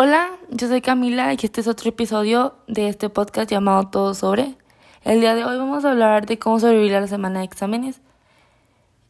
[0.00, 4.54] Hola, yo soy Camila y este es otro episodio de este podcast llamado Todo sobre.
[5.02, 8.00] El día de hoy vamos a hablar de cómo sobrevivir a la semana de exámenes.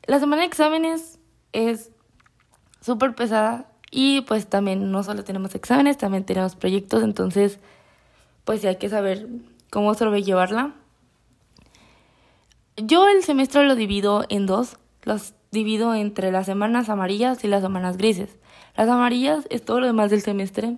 [0.06, 1.18] La semana de exámenes
[1.52, 1.90] es
[2.80, 7.58] súper pesada y pues también no solo tenemos exámenes, también tenemos proyectos, entonces
[8.46, 9.28] pues sí hay que saber
[9.68, 10.72] cómo sobrellevarla.
[12.78, 17.60] Yo el semestre lo divido en dos, los divido entre las semanas amarillas y las
[17.60, 18.38] semanas grises.
[18.78, 20.76] Las amarillas es todo lo demás del semestre,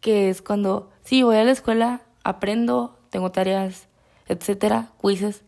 [0.00, 3.86] que es cuando sí voy a la escuela, aprendo, tengo tareas,
[4.26, 5.44] etcétera, quizzes.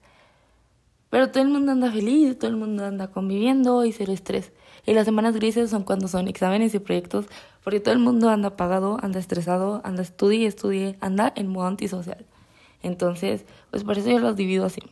[1.09, 4.53] Pero todo el mundo anda feliz, todo el mundo anda conviviendo y cero estrés.
[4.87, 7.27] Y las semanas grises son cuando son exámenes y proyectos,
[7.65, 12.25] porque todo el mundo anda apagado, anda estresado, anda estudie, estudie, anda en modo antisocial.
[12.85, 14.83] Entonces, pues por eso yo los divido así.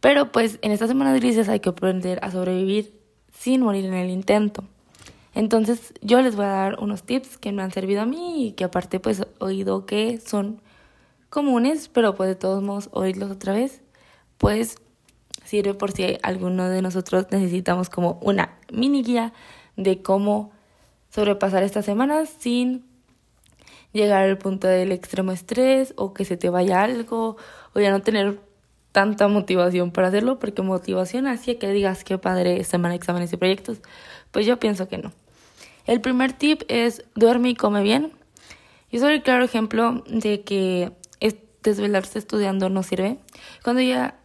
[0.00, 2.98] Pero pues en estas semanas grises hay que aprender a sobrevivir
[3.30, 4.64] sin morir en el intento.
[5.34, 8.52] Entonces yo les voy a dar unos tips que me han servido a mí y
[8.52, 10.60] que aparte pues he oído que son
[11.30, 13.80] comunes, pero pues de todos modos oírlos otra vez,
[14.36, 14.76] pues
[15.44, 19.32] sirve por si alguno de nosotros necesitamos como una mini guía
[19.76, 20.52] de cómo
[21.10, 22.84] sobrepasar estas semanas sin
[23.92, 27.36] llegar al punto del extremo estrés o que se te vaya algo
[27.74, 28.40] o ya no tener
[28.92, 33.80] tanta motivación para hacerlo, porque motivación hacía que digas qué padre semana exámenes y proyectos.
[34.30, 35.12] Pues yo pienso que no.
[35.86, 38.12] El primer tip es duerme y come bien.
[38.90, 40.92] Yo soy el claro ejemplo de que
[41.62, 43.18] desvelarse estudiando no sirve.
[43.62, 44.18] Cuando ya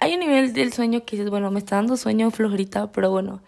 [0.00, 3.42] hay un nivel del sueño que dices, bueno, me está dando sueño flojerita, pero bueno,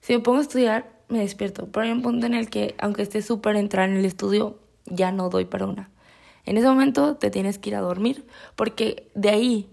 [0.00, 1.68] si me pongo a estudiar, me despierto.
[1.72, 5.12] Pero hay un punto en el que, aunque esté súper entrada en el estudio, ya
[5.12, 5.90] no doy para una.
[6.46, 9.68] En ese momento te tienes que ir a dormir, porque de ahí,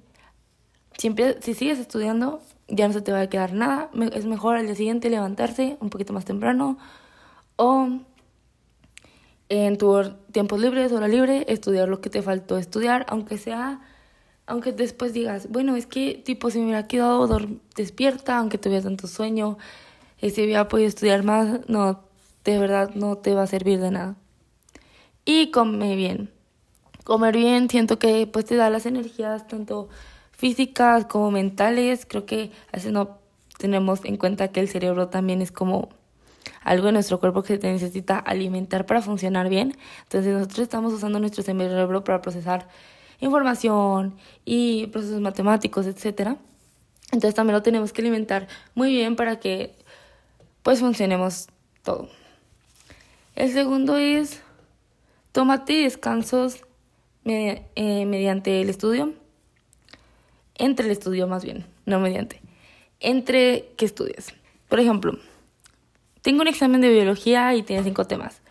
[0.98, 3.90] si sigues estudiando, ya no se te va a quedar nada.
[4.14, 6.78] Es mejor al día siguiente levantarse un poquito más temprano
[7.58, 7.90] o
[9.50, 13.82] en tu tiempos libres, hora libre, estudiar lo que te faltó estudiar, aunque sea,
[14.46, 17.28] aunque después digas, bueno, es que tipo si me hubiera quedado
[17.76, 19.58] despierta, aunque tuviera tanto sueño,
[20.22, 22.00] y si hubiera podido estudiar más, no,
[22.46, 24.16] de verdad no te va a servir de nada.
[25.26, 26.32] Y come bien.
[27.12, 29.90] Comer bien siento que pues te da las energías tanto
[30.32, 32.06] físicas como mentales.
[32.06, 33.18] Creo que así no
[33.58, 35.90] tenemos en cuenta que el cerebro también es como
[36.64, 39.76] algo en nuestro cuerpo que se necesita alimentar para funcionar bien.
[40.04, 42.70] Entonces nosotros estamos usando nuestro cerebro para procesar
[43.20, 46.38] información y procesos matemáticos, etcétera.
[47.08, 49.76] Entonces también lo tenemos que alimentar muy bien para que
[50.64, 51.50] pues funcionemos
[51.84, 52.08] todo.
[53.36, 54.42] El segundo es
[55.34, 56.62] tómate descansos
[57.26, 59.14] eh, mediante el estudio
[60.62, 62.40] entre el estudio más bien, no mediante,
[63.00, 64.34] entre que estudies.
[64.70, 65.18] Por ejemplo,
[66.22, 68.42] tengo un examen de biología y tiene cinco temas.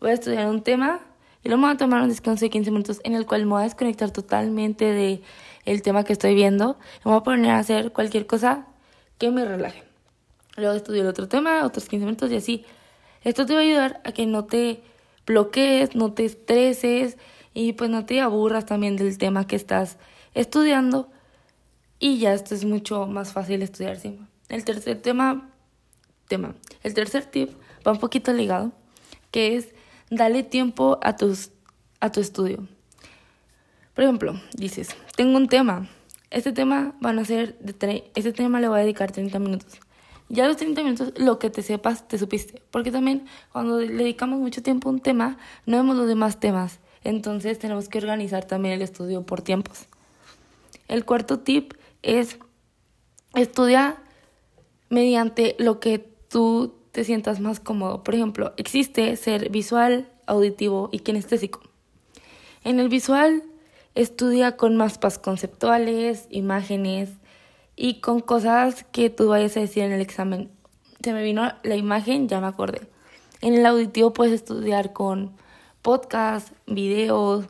[0.00, 1.00] Voy a estudiar un tema
[1.42, 3.50] y luego me voy a tomar un descanso de 15 minutos en el cual me
[3.50, 5.22] voy a desconectar totalmente de
[5.64, 6.78] el tema que estoy viendo.
[7.04, 8.66] Me voy a poner a hacer cualquier cosa
[9.18, 9.82] que me relaje.
[10.56, 12.64] Luego estudio el otro tema, otros 15 minutos y así.
[13.24, 14.82] Esto te va a ayudar a que no te
[15.26, 17.16] bloquees, no te estreses
[17.56, 19.96] y pues no te aburras también del tema que estás
[20.34, 21.08] estudiando
[21.98, 24.20] y ya esto es mucho más fácil estudiar ¿sí?
[24.50, 25.48] El tercer tema,
[26.28, 27.48] tema, el tercer tip
[27.84, 28.72] va un poquito ligado,
[29.30, 29.74] que es
[30.10, 31.50] dale tiempo a, tus,
[31.98, 32.68] a tu estudio.
[33.94, 35.88] Por ejemplo, dices, tengo un tema,
[36.30, 37.56] este tema van a ser,
[38.14, 39.80] este tema le voy a dedicar 30 minutos.
[40.28, 42.60] Ya los 30 minutos, lo que te sepas, te supiste.
[42.70, 46.80] Porque también cuando le dedicamos mucho tiempo a un tema, no vemos los demás temas.
[47.06, 49.86] Entonces tenemos que organizar también el estudio por tiempos.
[50.88, 52.36] El cuarto tip es
[53.36, 53.98] estudiar
[54.88, 58.02] mediante lo que tú te sientas más cómodo.
[58.02, 61.60] Por ejemplo, existe ser visual, auditivo y kinestésico.
[62.64, 63.44] En el visual
[63.94, 67.10] estudia con mapas conceptuales, imágenes
[67.76, 70.50] y con cosas que tú vayas a decir en el examen.
[71.04, 72.80] Se me vino la imagen, ya me acordé.
[73.42, 75.36] En el auditivo puedes estudiar con
[75.86, 77.46] podcasts, videos,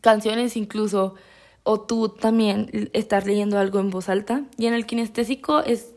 [0.00, 1.14] canciones incluso
[1.62, 4.42] o tú también estás leyendo algo en voz alta.
[4.58, 5.94] Y en el kinestésico es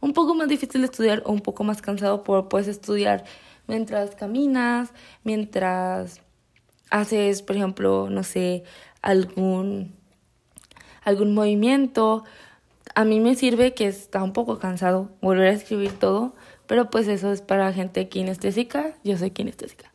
[0.00, 3.22] un poco más difícil de estudiar o un poco más cansado, por puedes estudiar
[3.68, 4.92] mientras caminas,
[5.22, 6.20] mientras
[6.90, 8.64] haces, por ejemplo, no sé,
[9.00, 9.94] algún
[11.04, 12.24] algún movimiento.
[12.96, 16.34] A mí me sirve que está un poco cansado volver a escribir todo,
[16.66, 19.93] pero pues eso es para gente kinestésica, yo soy kinestésica.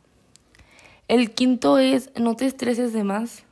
[1.10, 3.42] El quinto es no te estreses de más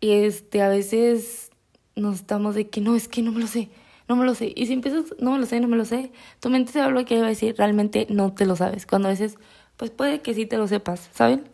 [0.00, 1.52] este, a veces
[1.94, 3.68] nos estamos de que no, es que no me lo sé,
[4.08, 4.52] no me lo sé.
[4.56, 6.86] Y si empiezas, no me lo sé, no me lo sé, tu mente se va
[6.86, 8.86] a bloquear y va a decir, realmente no te lo sabes.
[8.86, 9.36] Cuando a veces,
[9.76, 11.44] pues puede que sí te lo sepas, ¿saben?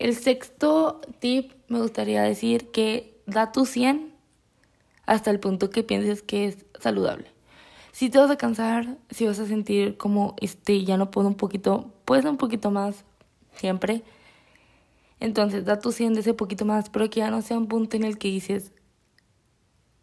[0.00, 4.12] El sexto tip me gustaría decir que da tu 100
[5.06, 7.30] hasta el punto que pienses que es saludable.
[7.92, 11.36] Si te vas a cansar, si vas a sentir como este ya no puedo un
[11.36, 13.04] poquito, puedes un poquito más
[13.56, 14.02] siempre.
[15.20, 17.96] Entonces, da tu 100 de ese poquito más, pero que ya no sea un punto
[17.96, 18.72] en el que dices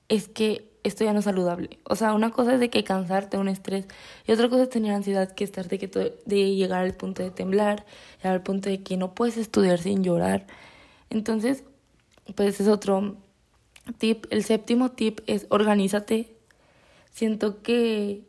[0.09, 1.79] es que esto ya no es saludable.
[1.85, 3.87] O sea, una cosa es de que cansarte, un estrés,
[4.27, 5.87] y otra cosa es tener ansiedad, que estar de, que
[6.25, 7.85] de llegar al punto de temblar,
[8.17, 10.45] llegar al punto de que no puedes estudiar sin llorar.
[11.09, 11.63] Entonces,
[12.35, 13.17] pues es otro
[13.97, 14.25] tip.
[14.29, 16.35] El séptimo tip es organízate.
[17.11, 18.27] Siento que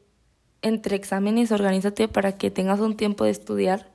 [0.62, 3.90] entre exámenes organízate para que tengas un tiempo de estudiar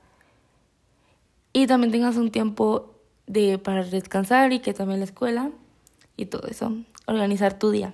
[1.52, 2.94] y también tengas un tiempo
[3.26, 5.50] de para descansar y que también la escuela
[6.16, 6.74] y todo eso,
[7.06, 7.92] organizar tu día.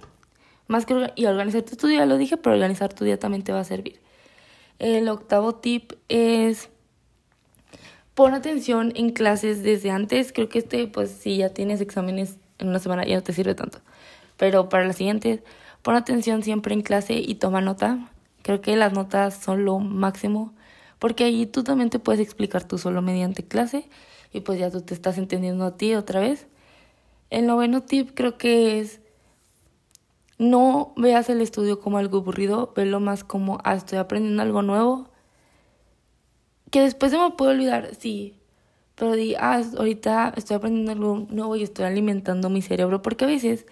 [0.68, 3.60] Más que y organizar tu día, lo dije, pero organizar tu día también te va
[3.60, 4.00] a servir.
[4.78, 6.68] El octavo tip es
[8.14, 10.32] pon atención en clases desde antes.
[10.32, 13.54] Creo que este, pues si ya tienes exámenes en una semana, ya no te sirve
[13.54, 13.78] tanto.
[14.36, 15.42] Pero para la siguiente,
[15.82, 18.10] pon atención siempre en clase y toma nota.
[18.42, 20.52] Creo que las notas son lo máximo,
[20.98, 23.88] porque ahí tú también te puedes explicar tú solo mediante clase
[24.32, 26.46] y pues ya tú te estás entendiendo a ti otra vez.
[27.30, 29.00] El noveno tip creo que es
[30.38, 35.08] no veas el estudio como algo aburrido, velo más como, ah, estoy aprendiendo algo nuevo.
[36.70, 38.38] Que después se me puede olvidar, sí.
[38.96, 43.02] Pero di, ah, ahorita estoy aprendiendo algo nuevo y estoy alimentando mi cerebro.
[43.02, 43.66] Porque a veces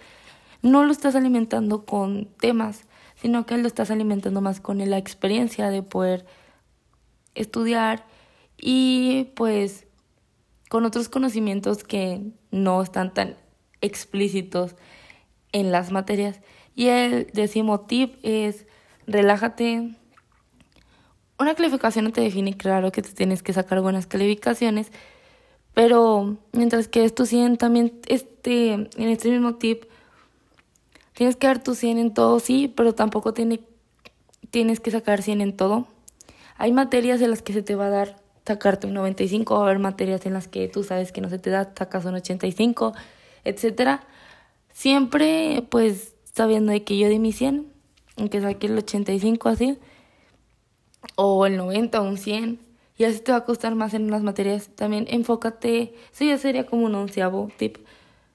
[0.61, 2.85] no lo estás alimentando con temas,
[3.15, 6.25] sino que lo estás alimentando más con la experiencia de poder
[7.35, 8.05] estudiar
[8.57, 9.85] y pues
[10.69, 12.21] con otros conocimientos que
[12.51, 13.37] no están tan
[13.81, 14.75] explícitos
[15.51, 16.41] en las materias.
[16.75, 18.65] Y el décimo tip es
[19.07, 19.95] relájate.
[21.37, 24.91] Una calificación no te define, claro que te tienes que sacar buenas calificaciones,
[25.73, 29.83] pero mientras que es tu 100, también este, en este mismo tip,
[31.13, 33.61] tienes que dar tu 100 en todo, sí, pero tampoco tiene,
[34.49, 35.87] tienes que sacar 100 en todo.
[36.57, 39.63] Hay materias en las que se te va a dar sacarte un 95, va a
[39.63, 42.93] haber materias en las que tú sabes que no se te da, sacas un 85,
[43.43, 44.05] etcétera.
[44.71, 47.67] Siempre, pues, sabiendo de que yo di mi 100,
[48.17, 49.79] aunque saque el 85 así,
[51.15, 52.59] o el 90 o un 100,
[52.97, 54.69] y así te va a costar más en unas materias.
[54.75, 57.77] También enfócate, eso ya sería como un onceavo tip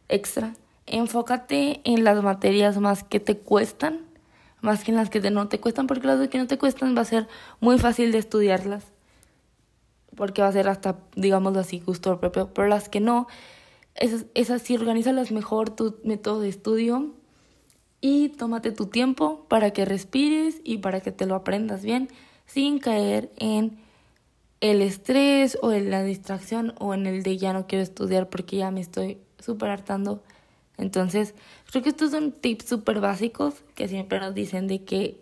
[0.08, 0.55] extra.
[0.87, 4.09] Enfócate en las materias más que te cuestan,
[4.60, 7.02] más que en las que no te cuestan, porque las que no te cuestan va
[7.02, 7.28] a ser
[7.60, 8.84] muy fácil de estudiarlas,
[10.16, 13.26] porque va a ser hasta, digamos así, gusto propio, pero las que no,
[13.94, 17.14] esas, esas sí, organízalas mejor tu método de estudio
[18.00, 22.08] y tómate tu tiempo para que respires y para que te lo aprendas bien
[22.46, 23.78] sin caer en
[24.60, 28.56] el estrés o en la distracción o en el de ya no quiero estudiar porque
[28.56, 30.22] ya me estoy súper hartando.
[30.80, 31.34] Entonces,
[31.70, 35.20] creo que estos son tips súper básicos que siempre nos dicen de que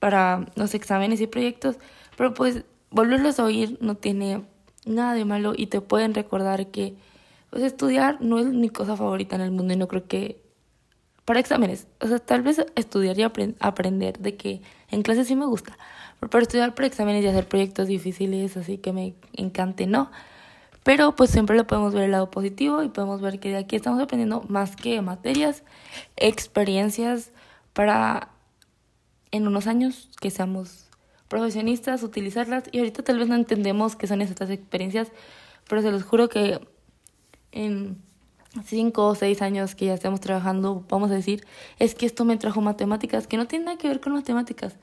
[0.00, 1.76] para los exámenes y proyectos,
[2.16, 4.42] pero pues volverlos a oír no tiene
[4.84, 6.96] nada de malo y te pueden recordar que
[7.50, 10.42] pues estudiar no es mi cosa favorita en el mundo y no creo que
[11.24, 14.60] para exámenes, o sea, tal vez estudiar y aprender de que
[14.90, 15.78] en clase sí me gusta,
[16.20, 20.10] pero para estudiar para exámenes y hacer proyectos difíciles, así que me encante, no.
[20.84, 23.74] Pero pues siempre lo podemos ver el lado positivo y podemos ver que de aquí
[23.74, 25.64] estamos aprendiendo más que materias,
[26.16, 27.32] experiencias
[27.72, 28.28] para
[29.32, 30.86] en unos años que seamos
[31.28, 32.64] profesionistas, utilizarlas.
[32.70, 35.10] Y ahorita tal vez no entendemos qué son estas experiencias,
[35.68, 36.60] pero se los juro que
[37.50, 37.96] en
[38.64, 41.46] cinco o seis años que ya estamos trabajando, vamos a decir,
[41.78, 44.76] es que esto me trajo matemáticas, que no tiene nada que ver con matemáticas,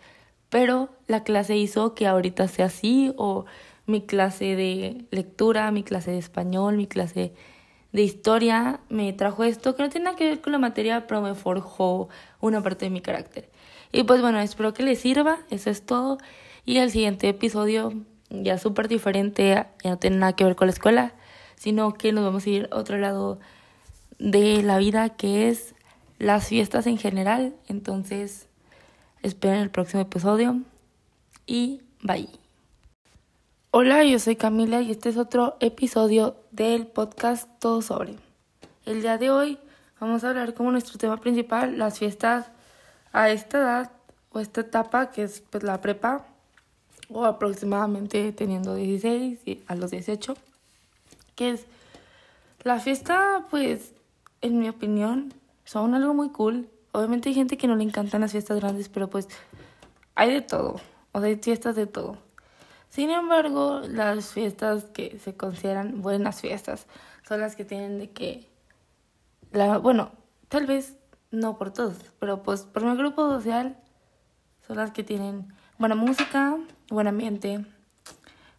[0.50, 3.46] pero la clase hizo que ahorita sea así, o
[3.91, 7.33] mi clase de lectura, mi clase de español, mi clase
[7.91, 11.21] de historia me trajo esto, que no tiene nada que ver con la materia, pero
[11.21, 13.50] me forjó una parte de mi carácter.
[13.91, 16.17] Y pues bueno, espero que les sirva, eso es todo.
[16.65, 17.93] Y el siguiente episodio
[18.29, 21.13] ya súper diferente, ya no tiene nada que ver con la escuela
[21.62, 23.39] sino que nos vamos a ir a otro lado
[24.17, 25.75] de la vida que es
[26.17, 27.53] las fiestas en general.
[27.67, 28.48] Entonces,
[29.21, 30.60] esperen el próximo episodio
[31.45, 32.40] y bye.
[33.74, 38.18] Hola, yo soy Camila y este es otro episodio del podcast Todo Sobre.
[38.86, 39.60] El día de hoy
[39.98, 42.48] vamos a hablar como nuestro tema principal las fiestas
[43.13, 43.92] a esta edad
[44.34, 46.25] o esta etapa que es pues la prepa
[47.10, 50.36] o aproximadamente teniendo 16 y a los 18
[51.36, 51.66] que es
[52.63, 53.94] la fiesta, pues,
[54.42, 56.68] en mi opinión, son algo muy cool.
[56.92, 59.30] obviamente hay gente que no le encantan las fiestas grandes, pero pues
[60.16, 60.82] hay de todo,
[61.13, 62.18] o hay fiestas de todo.
[62.91, 66.88] Sin embargo, las fiestas que se consideran buenas fiestas
[67.25, 68.50] son las que tienen de que,
[69.53, 70.12] la, bueno,
[70.50, 70.98] tal vez
[71.31, 73.77] no por todos, pero pues por mi grupo social
[74.67, 76.57] son las que tienen buena música,
[76.89, 77.65] buen ambiente,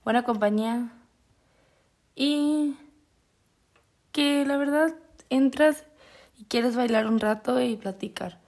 [0.02, 0.90] buena compañía
[2.14, 2.74] y
[4.12, 4.94] que la verdad
[5.28, 5.84] entras
[6.38, 8.38] y quieres bailar un rato y platicar.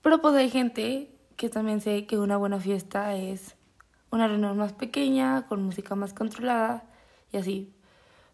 [0.00, 3.54] Pero pues hay gente que también sé que una buena fiesta es
[4.14, 6.84] una reunión más pequeña, con música más controlada
[7.32, 7.72] y así.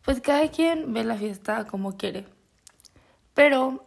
[0.04, 2.26] Pues cada quien ve la fiesta como quiere.
[3.34, 3.84] Pero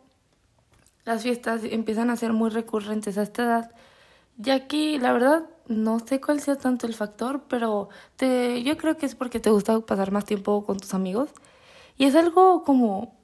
[1.05, 3.71] las fiestas empiezan a ser muy recurrentes a esta edad,
[4.37, 8.97] ya que la verdad no sé cuál sea tanto el factor, pero te, yo creo
[8.97, 11.29] que es porque te gusta pasar más tiempo con tus amigos.
[11.97, 13.15] Y es algo como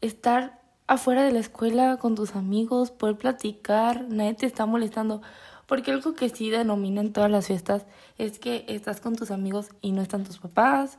[0.00, 5.22] estar afuera de la escuela con tus amigos, poder platicar, nadie te está molestando.
[5.68, 7.84] Porque algo que sí denominan todas las fiestas
[8.16, 10.98] es que estás con tus amigos y no están tus papás,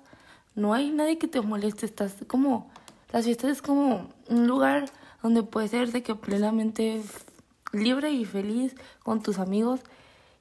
[0.54, 2.70] no hay nadie que te moleste, estás como...
[3.12, 4.86] Las fiestas es como un lugar
[5.24, 7.02] donde puedes ser que plenamente
[7.74, 9.82] libre y feliz con tus amigos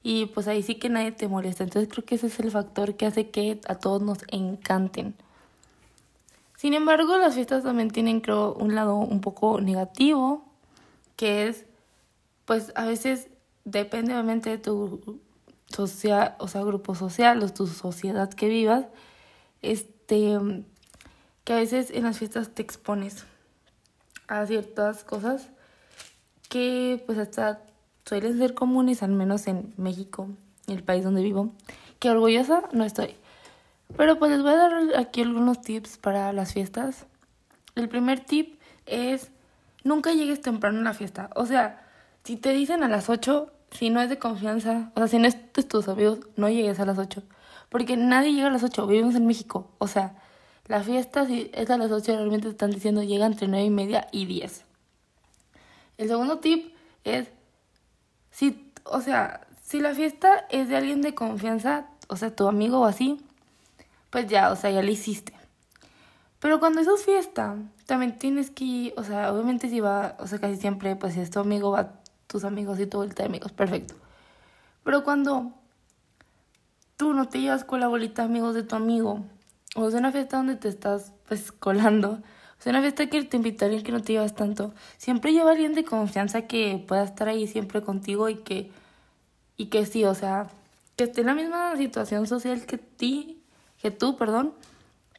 [0.03, 1.63] y pues ahí sí que nadie te molesta.
[1.63, 5.15] Entonces creo que ese es el factor que hace que a todos nos encanten.
[6.55, 10.45] Sin embargo, las fiestas también tienen creo un lado un poco negativo,
[11.15, 11.65] que es
[12.45, 13.29] pues a veces
[13.71, 15.19] depende obviamente de tu
[15.67, 18.85] social, o sea, grupo social o tu sociedad que vivas,
[19.61, 20.37] este
[21.43, 23.25] que a veces en las fiestas te expones
[24.27, 25.49] a ciertas cosas
[26.47, 27.63] que pues hasta
[28.05, 30.29] suelen ser comunes, al menos en México,
[30.67, 31.51] el país donde vivo,
[31.99, 33.15] que orgullosa no estoy.
[33.97, 37.05] Pero pues les voy a dar aquí algunos tips para las fiestas.
[37.75, 39.31] El primer tip es
[39.83, 41.29] nunca llegues temprano a la fiesta.
[41.35, 41.85] O sea,
[42.23, 45.27] si te dicen a las 8, si no es de confianza, o sea, si no
[45.27, 47.23] es de tus amigos, no llegues a las 8.
[47.69, 49.71] Porque nadie llega a las 8, vivimos en México.
[49.77, 50.15] O sea,
[50.67, 53.69] la fiesta, si es a las 8, realmente te están diciendo llega entre 9 y
[53.69, 54.65] media y 10.
[55.97, 56.73] El segundo tip
[57.03, 57.27] es,
[58.31, 62.79] si, o sea, si la fiesta es de alguien de confianza, o sea, tu amigo
[62.79, 63.21] o así,
[64.09, 65.33] pues ya, o sea, ya la hiciste.
[66.39, 70.55] Pero cuando es fiesta, también tienes que o sea, obviamente si va, o sea, casi
[70.55, 71.98] siempre, pues si es tu amigo, va
[72.29, 73.95] tus amigos y tu vuelta de amigos, perfecto.
[74.83, 75.51] Pero cuando
[76.95, 79.25] tú no te llevas con la bolita de amigos de tu amigo,
[79.75, 83.37] o es una fiesta donde te estás pues colando, o sea, una fiesta que te
[83.37, 87.27] invita alguien que no te llevas tanto, siempre lleva alguien de confianza que pueda estar
[87.27, 88.71] ahí siempre contigo y que,
[89.57, 90.49] y que sí, o sea,
[90.95, 93.41] que esté en la misma situación social que ti,
[93.81, 94.53] que tú, perdón,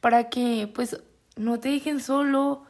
[0.01, 1.01] para que pues
[1.35, 2.63] no te dejen solo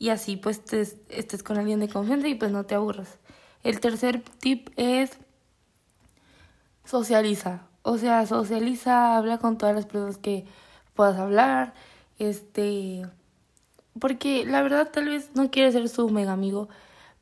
[0.00, 3.18] y así pues estés, estés con alguien de confianza y pues no te aburras.
[3.64, 5.18] El tercer tip es
[6.84, 7.62] socializa.
[7.82, 10.44] O sea, socializa, habla con todas las personas que
[10.94, 11.74] puedas hablar,
[12.18, 13.06] este,
[13.98, 16.68] porque la verdad tal vez no quieres ser su mega amigo,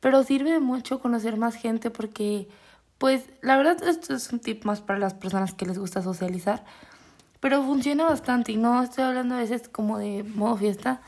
[0.01, 2.49] pero sirve mucho conocer más gente porque,
[2.97, 6.65] pues, la verdad esto es un tip más para las personas que les gusta socializar,
[7.39, 11.01] pero funciona bastante y no estoy hablando a veces como de modo fiesta.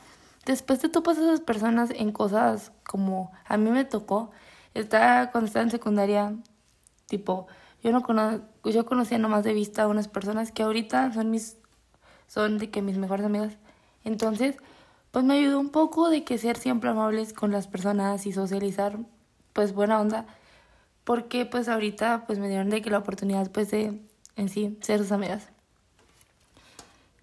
[0.46, 4.32] Después te topas a esas personas en cosas como a mí me tocó,
[4.76, 6.36] está cuando estaba en secundaria,
[7.08, 7.48] tipo,
[7.84, 11.58] yo no cono yo conocía nomás de vista a unas personas que ahorita son mis
[12.28, 13.54] son de que mis mejores amigas.
[14.04, 14.58] Entonces,
[15.12, 18.98] pues me ayudó un poco de que ser siempre amables con las personas y socializar,
[19.54, 20.26] pues buena onda,
[21.04, 24.02] porque pues ahorita pues me dieron de que la oportunidad pues de
[24.36, 25.48] en sí ser sus amigas.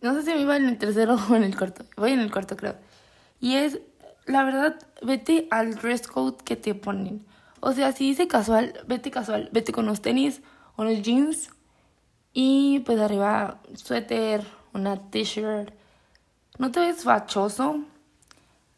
[0.01, 2.33] No sé si me iba en el tercero o en el cuarto, voy en el
[2.33, 2.77] cuarto creo.
[3.41, 3.81] Y es,
[4.27, 7.25] la verdad, vete al dress code que te ponen.
[7.65, 10.43] O sea, si dice casual, vete casual, vete con los tenis
[10.75, 11.51] o los jeans
[12.33, 15.73] y pues arriba suéter una t-shirt.
[16.59, 17.85] No te vayas fachoso,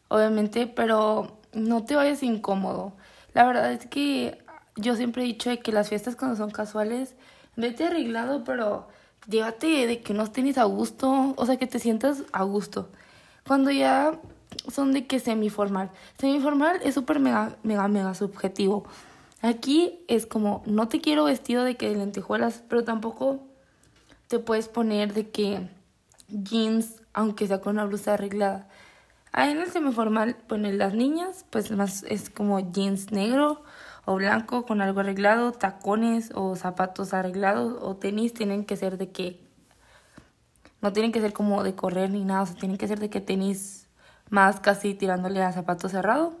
[0.07, 2.93] obviamente, pero no te vayas incómodo.
[3.33, 7.15] La verdad es que yo siempre he dicho que las fiestas cuando son casuales,
[7.55, 8.87] vete arreglado, pero
[9.27, 12.91] llévate de que no estés a gusto, o sea, que te sientas a gusto.
[13.47, 14.19] Cuando ya
[14.69, 15.91] son de que semiformal.
[16.17, 18.85] Semiformal es súper mega, mega, mega subjetivo.
[19.41, 23.41] Aquí es como, no te quiero vestido de que de lentejuelas, pero tampoco
[24.27, 25.69] te puedes poner de que
[26.27, 28.67] jeans, aunque sea con una blusa arreglada.
[29.31, 33.63] Ahí en el semiformal, bueno, las niñas, pues más es como jeans negro
[34.05, 39.11] o blanco con algo arreglado, tacones o zapatos arreglados o tenis tienen que ser de
[39.11, 39.43] que
[40.81, 43.09] no tienen que ser como de correr ni nada, o sea, tienen que ser de
[43.09, 43.84] que tenis
[44.29, 46.37] más casi tirándole a zapato cerrado.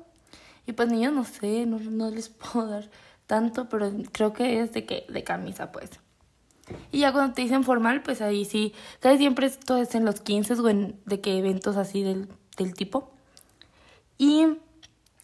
[0.67, 2.89] Y pues niños no sé, no, no les puedo dar
[3.27, 5.91] tanto, pero creo que es de que de camisa pues.
[6.91, 10.21] Y ya cuando te dicen formal, pues ahí sí, casi siempre esto es en los
[10.21, 12.27] 15 o en de que eventos así del,
[12.57, 13.11] del tipo.
[14.17, 14.47] Y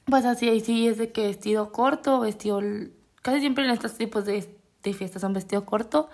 [0.06, 2.62] pues así ahí sí es de que vestido corto, vestido,
[3.22, 6.10] casi siempre en estos tipos de, de fiestas son vestido corto,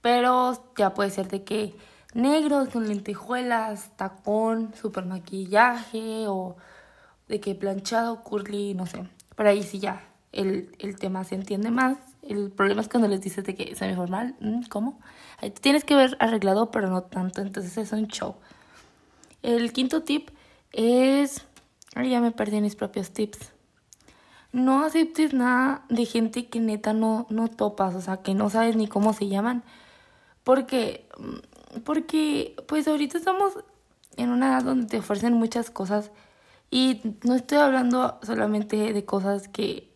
[0.00, 1.74] pero ya puede ser de que
[2.16, 6.56] negros con lentejuelas, tacón, super maquillaje o
[7.28, 9.06] de que planchado, curly, no sé.
[9.36, 11.98] Pero ahí sí ya el, el tema se entiende más.
[12.22, 14.98] El problema es cuando les dices de que se me formal, mm, ¿cómo?
[15.38, 18.36] Ahí tienes que ver arreglado, pero no tanto, entonces es un show.
[19.42, 20.30] El quinto tip
[20.72, 21.44] es...
[21.94, 23.52] Ay, ya me perdí mis propios tips.
[24.52, 28.76] No aceptes nada de gente que neta no, no topas, o sea, que no sabes
[28.76, 29.62] ni cómo se llaman.
[30.44, 33.54] Porque, mm, porque, pues ahorita estamos
[34.16, 36.10] en una edad donde te ofrecen muchas cosas
[36.70, 39.90] y no estoy hablando solamente de cosas que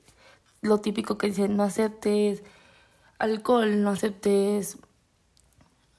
[0.63, 2.43] lo típico que dicen, no aceptes
[3.19, 4.79] alcohol, no aceptes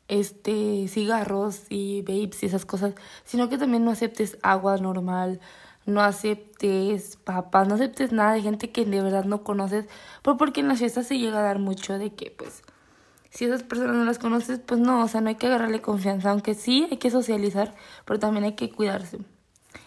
[0.08, 5.40] este cigarros y vapes y esas cosas, sino que también no aceptes agua normal,
[5.86, 9.88] no aceptes papas, no aceptes nada de gente que de verdad no conoces,
[10.22, 12.62] pues porque en las fiestas se llega a dar mucho de que pues
[13.32, 16.32] si esas personas no las conoces, pues no, o sea, no hay que agarrarle confianza,
[16.32, 17.74] aunque sí hay que socializar,
[18.06, 19.20] pero también hay que cuidarse.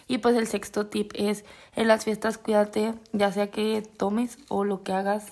[0.07, 4.63] Y pues el sexto tip es en las fiestas cuídate, ya sea que tomes o
[4.63, 5.31] lo que hagas,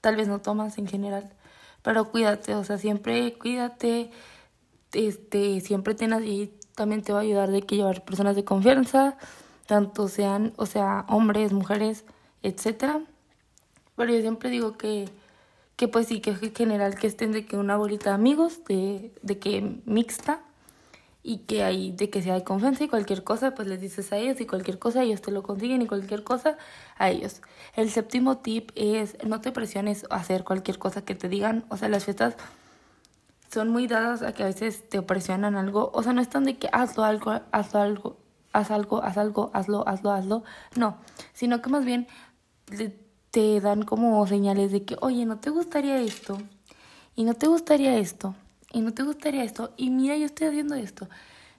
[0.00, 1.32] tal vez no tomas en general,
[1.82, 4.10] pero cuídate, o sea, siempre cuídate,
[4.92, 9.16] este, siempre tengas y también te va a ayudar de que llevar personas de confianza,
[9.66, 12.04] tanto sean, o sea, hombres, mujeres,
[12.42, 13.00] etcétera.
[13.96, 15.08] Pero yo siempre digo que
[15.78, 19.14] que pues sí, que en general que estén de que una bolita de amigos, de,
[19.22, 20.42] de que mixta,
[21.22, 24.16] y que hay de que sea de confianza y cualquier cosa pues les dices a
[24.16, 26.56] ellos y cualquier cosa ellos te lo consiguen y cualquier cosa
[26.96, 27.42] a ellos.
[27.76, 31.76] El séptimo tip es no te presiones a hacer cualquier cosa que te digan, o
[31.76, 32.34] sea, las fiestas
[33.52, 36.58] son muy dadas a que a veces te presionan algo, o sea, no están de
[36.58, 38.16] que hazlo algo, hazlo algo,
[38.52, 40.98] haz algo, haz algo, hazlo, hazlo, hazlo, no,
[41.34, 42.08] sino que más bien
[43.38, 46.38] te dan como señales de que, oye, no te gustaría esto
[47.14, 48.34] y no te gustaría esto
[48.72, 51.08] y no te gustaría esto y mira yo estoy haciendo esto.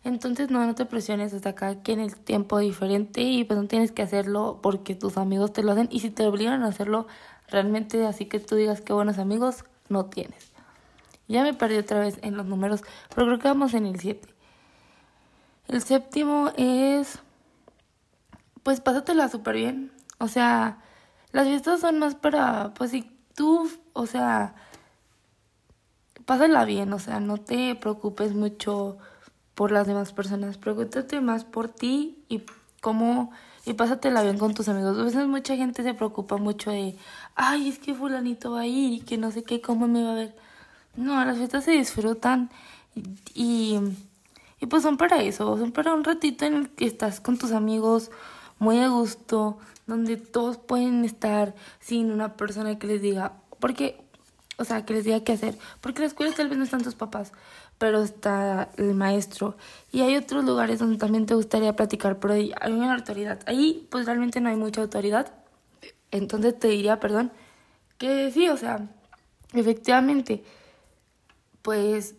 [0.04, 3.66] Entonces no, no te presiones hasta acá que en el tiempo diferente y pues no
[3.68, 7.08] tienes que hacerlo porque tus amigos te lo hacen y si te obligan a hacerlo
[7.48, 10.52] realmente así que tú digas que buenos amigos no tienes.
[11.30, 12.82] Ya me perdí otra vez en los números,
[13.16, 14.28] pero creo que vamos en el 7.
[15.70, 17.20] El séptimo es
[18.64, 19.94] pues pásatela súper bien.
[20.18, 20.84] O sea,
[21.32, 24.56] las fiestas son más para pues si tú, o sea,
[26.26, 28.98] pásala bien, o sea, no te preocupes mucho
[29.56, 32.44] por las demás personas, preocúpate más por ti y
[32.82, 33.32] cómo
[33.66, 34.98] y pásatela bien con tus amigos.
[34.98, 36.96] A veces mucha gente se preocupa mucho de,
[37.36, 40.12] ay, es que fulanito va a ir y que no sé qué, cómo me va
[40.12, 40.36] a ver.
[40.96, 42.50] No, las fiestas se disfrutan
[43.34, 43.80] y,
[44.60, 47.52] y pues son para eso, son para un ratito en el que estás con tus
[47.52, 48.12] amigos
[48.58, 49.58] muy a gusto,
[49.90, 54.10] donde todos pueden estar sin una persona que les diga, porque
[54.60, 55.58] o sea, que les diga qué hacer.
[55.80, 57.32] Porque en la escuela tal vez no están tus papás,
[57.78, 59.56] pero está el maestro.
[59.92, 63.40] Y hay otros lugares donde también te gustaría platicar, pero hay una autoridad.
[63.46, 65.34] Ahí pues realmente no hay mucha autoridad.
[66.12, 67.32] Entonces te diría, perdón,
[67.98, 68.90] que sí, o sea,
[69.54, 70.44] efectivamente,
[71.62, 72.16] pues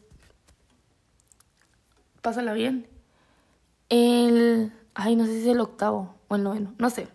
[2.23, 2.87] pásala bien.
[3.91, 7.09] El, ay, no sé si es el octavo o el noveno, no sé.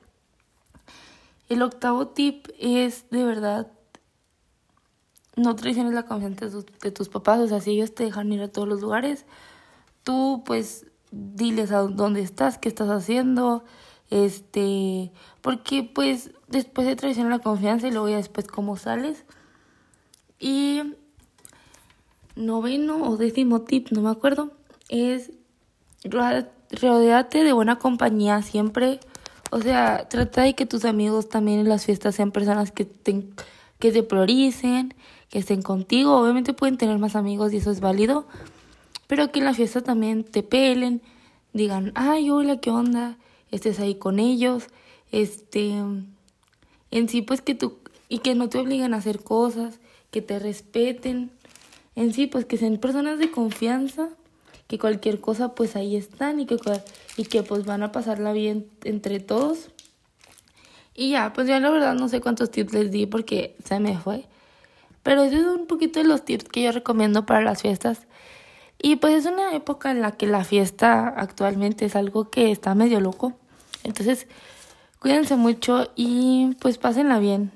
[1.50, 3.72] El octavo tip es de verdad
[5.36, 6.48] no traiciones la confianza
[6.82, 9.26] de tus, papás, o sea, si ellos te dejan ir a todos los lugares,
[10.04, 13.64] tú pues diles a dónde estás, qué estás haciendo,
[14.10, 19.26] este, porque pues después de traicionar la confianza y luego ya después cómo sales.
[20.40, 20.82] Y
[22.36, 24.52] noveno o décimo tip, no me acuerdo,
[24.90, 25.32] es
[26.04, 29.00] rodeate de buena compañía siempre.
[29.52, 33.24] O sea, trata de que tus amigos también en las fiestas sean personas que te,
[33.80, 34.94] que te prioricen,
[35.30, 36.20] que estén contigo.
[36.20, 38.28] Obviamente pueden tener más amigos y eso es válido,
[39.08, 41.02] pero que en la fiesta también te pelen,
[41.54, 43.18] digan, ay, hola, ¿qué onda?
[43.52, 44.68] Estés ahí con ellos,
[45.12, 45.74] este,
[46.92, 47.78] en sí, pues que tú,
[48.10, 49.80] y que no te obliguen a hacer cosas,
[50.12, 51.32] que te respeten,
[51.96, 54.10] en sí, pues que sean personas de confianza,
[54.68, 56.58] que cualquier cosa, pues ahí están y que,
[57.18, 59.70] y que pues van a pasarla bien entre todos.
[60.94, 63.98] Y ya, pues ya la verdad no sé cuántos tips les di porque se me
[63.98, 64.26] fue.
[65.04, 68.08] Pero eso es un poquito de los tips que yo recomiendo para las fiestas.
[68.82, 72.76] Y pues es una época en la que la fiesta actualmente es algo que está
[72.76, 73.34] medio loco.
[73.84, 74.28] Entonces,
[75.06, 77.52] Cuídense mucho y pues pásenla bien.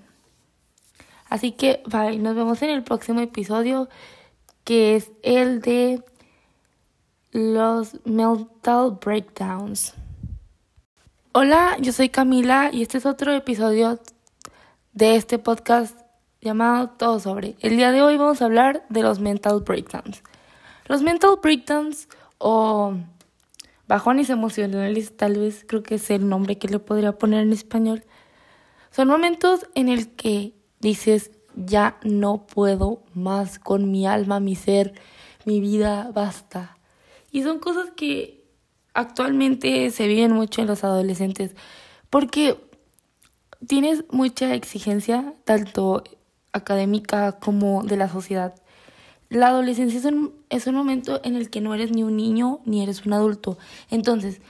[1.30, 3.90] Así que bye, nos vemos en el próximo episodio
[4.64, 6.04] que es el de
[7.32, 9.94] los mental breakdowns.
[11.32, 14.00] Hola, yo soy Camila y este es otro episodio
[14.94, 16.00] de este podcast
[16.42, 17.56] llamado Todo sobre.
[17.60, 20.24] El día de hoy vamos a hablar de los mental breakdowns.
[20.88, 22.96] Los mental breakdowns o
[23.88, 28.04] bajones emocionales, tal vez creo que es el nombre que le podría poner en español,
[28.90, 34.94] son momentos en el que dices, ya no puedo más con mi alma, mi ser,
[35.46, 36.79] mi vida, basta.
[37.32, 38.46] Y son cosas que
[38.94, 41.56] actualmente se viven mucho en los adolescentes
[42.10, 42.58] porque
[43.68, 46.04] tienes mucha exigencia, tanto
[46.54, 48.56] académica como de la sociedad.
[49.30, 52.62] La adolescencia es un, es un momento en el que no eres ni un niño
[52.66, 53.58] ni eres un adulto.
[53.92, 54.42] Entonces,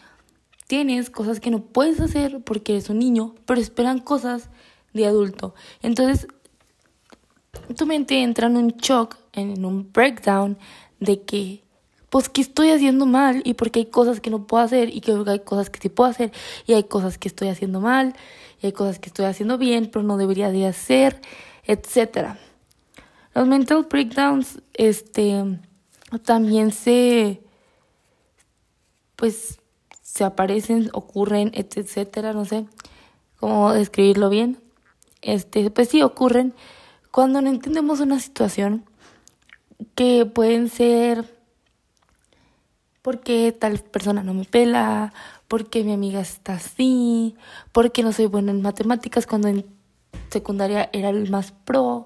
[0.68, 4.50] tienes cosas que no puedes hacer porque eres un niño, pero esperan cosas
[4.94, 5.54] de adulto.
[5.82, 6.28] Entonces,
[7.76, 10.58] tu mente entra en un shock, en un breakdown
[11.00, 11.64] de que,
[12.10, 13.42] pues, ¿qué estoy haciendo mal?
[13.46, 16.10] Y porque hay cosas que no puedo hacer y que hay cosas que sí puedo
[16.10, 16.32] hacer
[16.66, 18.16] y hay cosas que estoy haciendo mal
[18.62, 21.22] y hay cosas que estoy haciendo bien, pero no debería de hacer,
[21.66, 22.40] etcétera.
[23.36, 25.60] Los mental breakdowns, este,
[26.26, 27.42] también se,
[29.16, 29.60] pues,
[30.02, 32.66] se aparecen, ocurren, etcétera, no sé
[33.40, 34.60] cómo describirlo bien.
[35.22, 36.54] Este, pues sí, ocurren
[37.12, 38.86] cuando no entendemos una situación
[39.96, 41.39] que pueden ser
[43.02, 45.14] porque tal persona no me pela,
[45.48, 47.36] porque mi amiga está así,
[47.72, 49.66] porque no soy buena en matemáticas cuando en
[50.30, 52.06] secundaria era el más pro,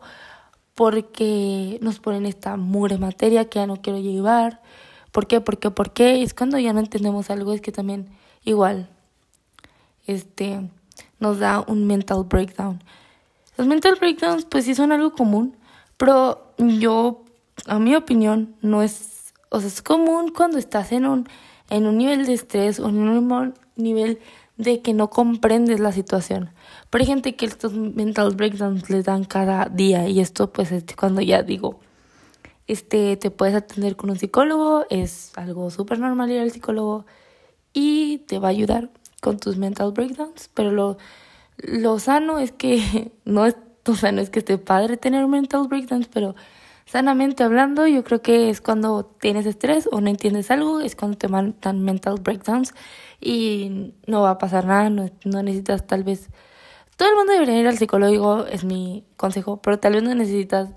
[0.75, 4.61] porque nos ponen esta mugre materia que ya no quiero llevar.
[5.11, 5.41] ¿Por qué?
[5.41, 5.71] ¿Por qué?
[5.71, 6.23] ¿Por qué?
[6.23, 8.09] es cuando ya no entendemos algo, es que también
[8.43, 8.89] igual
[10.07, 10.69] este
[11.19, 12.83] nos da un mental breakdown.
[13.57, 15.55] Los mental breakdowns pues sí son algo común,
[15.97, 17.23] pero yo,
[17.67, 19.12] a mi opinión, no es,
[19.53, 21.29] o sea, es común cuando estás en un,
[21.69, 24.19] en un nivel de estrés o en un nivel
[24.57, 26.49] de que no comprendes la situación.
[26.89, 30.83] Pero hay gente que estos mental breakdowns les dan cada día y esto pues es
[30.95, 31.79] cuando ya digo,
[32.65, 37.05] este, te puedes atender con un psicólogo, es algo súper normal ir al psicólogo
[37.73, 38.89] y te va a ayudar
[39.21, 40.97] con tus mental breakdowns, pero lo
[41.57, 45.67] lo sano es que no es, o sea, no es que esté padre tener mental
[45.67, 46.35] breakdowns, pero
[46.93, 51.17] sanamente hablando, yo creo que es cuando tienes estrés o no entiendes algo, es cuando
[51.17, 52.75] te mandan mental breakdowns
[53.19, 56.29] y no va a pasar nada, no, no necesitas tal vez...
[56.95, 60.69] Todo el mundo debería ir al psicólogo, es mi consejo, pero tal vez no necesitas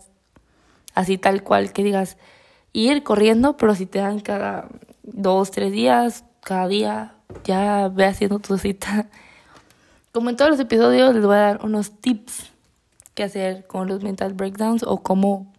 [0.94, 2.16] así tal cual que digas
[2.72, 4.68] ir corriendo, pero si te dan cada
[5.02, 9.10] dos, tres días, cada día, ya ve haciendo tu cita.
[10.12, 12.52] Como en todos los episodios, les voy a dar unos tips
[13.12, 15.52] que hacer con los mental breakdowns o cómo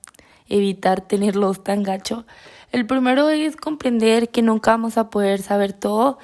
[0.49, 2.25] evitar tenerlos tan gacho.
[2.71, 6.17] El primero es comprender que nunca vamos a poder saber todo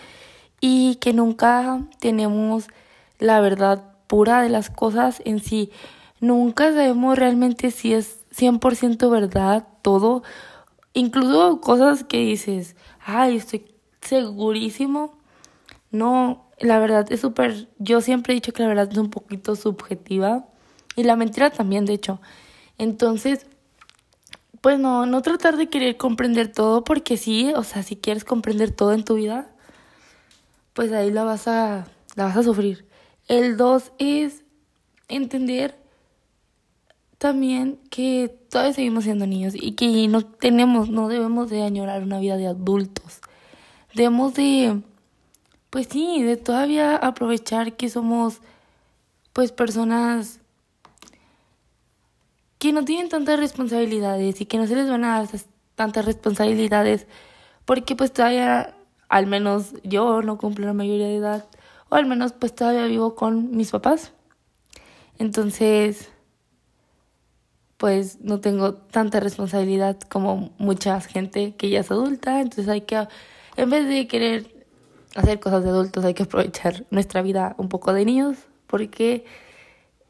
[0.59, 2.67] y que nunca tenemos
[3.19, 5.71] la verdad pura de las cosas en sí.
[6.19, 10.23] Nunca sabemos realmente si es 100% verdad todo.
[10.93, 13.65] Incluso cosas que dices, ay, estoy
[14.01, 15.17] segurísimo.
[15.91, 19.55] No, la verdad es súper, yo siempre he dicho que la verdad es un poquito
[19.55, 20.45] subjetiva
[20.95, 22.19] y la mentira también, de hecho.
[22.77, 23.47] Entonces,
[24.63, 28.71] pues no, no tratar de querer comprender todo porque sí, o sea, si quieres comprender
[28.71, 29.49] todo en tu vida,
[30.71, 32.87] pues ahí la vas a, la vas a sufrir.
[33.27, 34.45] El dos es
[35.09, 35.77] entender
[37.17, 42.21] también que todavía seguimos siendo niños y que no tenemos, no debemos de añorar una
[42.21, 43.19] vida de adultos.
[43.93, 44.81] Debemos de
[45.71, 48.39] pues sí, de todavía aprovechar que somos
[49.33, 50.39] pues personas
[52.63, 55.27] que no tienen tantas responsabilidades y que no se les van a dar
[55.75, 57.07] tantas responsabilidades
[57.65, 58.73] porque pues todavía
[59.09, 61.45] al menos yo no cumplo la mayoría de edad
[61.89, 64.13] o al menos pues todavía vivo con mis papás.
[65.19, 66.09] Entonces
[67.75, 73.09] pues no tengo tanta responsabilidad como mucha gente que ya es adulta, entonces hay que
[73.57, 74.65] en vez de querer
[75.15, 79.25] hacer cosas de adultos, hay que aprovechar nuestra vida un poco de niños, porque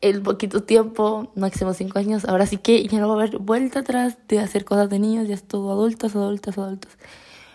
[0.03, 3.79] el poquito tiempo, máximo cinco años, ahora sí que ya no va a haber vuelta
[3.79, 6.91] atrás de hacer cosas de niños, ya es todo adultos, adultos, adultos.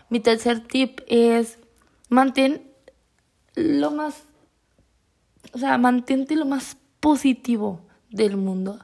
[0.09, 1.59] Mi tercer tip es
[2.09, 2.71] mantén
[3.55, 4.25] lo más,
[5.53, 7.81] o sea, mantente lo más positivo
[8.11, 8.79] del mundo.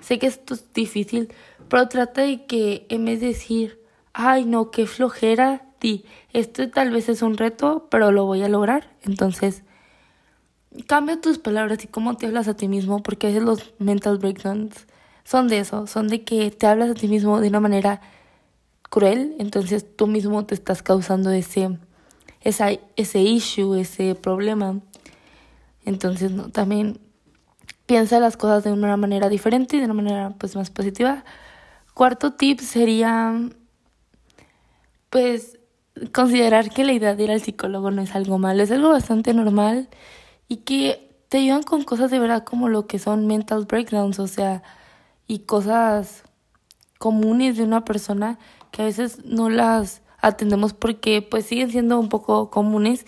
[0.00, 1.32] Sé que esto es difícil,
[1.68, 3.80] pero trata de que en vez de decir,
[4.12, 5.64] ay no, qué flojera,
[6.32, 8.96] esto tal vez es un reto, pero lo voy a lograr.
[9.02, 9.63] Entonces,
[10.86, 14.18] cambia tus palabras y cómo te hablas a ti mismo, porque a veces los mental
[14.18, 14.86] breakdowns
[15.24, 18.00] son de eso, son de que te hablas a ti mismo de una manera
[18.90, 21.78] cruel, entonces tú mismo te estás causando ese,
[22.40, 24.80] esa, ese issue, ese problema.
[25.84, 27.00] Entonces, no, también
[27.86, 31.24] piensa las cosas de una manera diferente y de una manera pues más positiva.
[31.94, 33.38] Cuarto tip sería
[35.10, 35.58] pues
[36.12, 39.32] considerar que la idea de ir al psicólogo no es algo malo, es algo bastante
[39.32, 39.88] normal
[40.48, 44.26] y que te ayudan con cosas de verdad como lo que son mental breakdowns, o
[44.26, 44.62] sea,
[45.26, 46.22] y cosas
[46.98, 48.38] comunes de una persona
[48.70, 53.04] que a veces no las atendemos porque pues siguen siendo un poco comunes,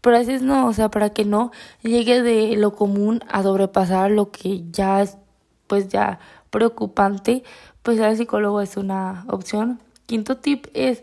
[0.00, 1.50] pero a veces no, o sea, para que no
[1.82, 5.18] llegue de lo común a sobrepasar lo que ya es
[5.66, 6.18] pues ya
[6.50, 7.42] preocupante,
[7.82, 9.80] pues el psicólogo es una opción.
[10.06, 11.02] Quinto tip es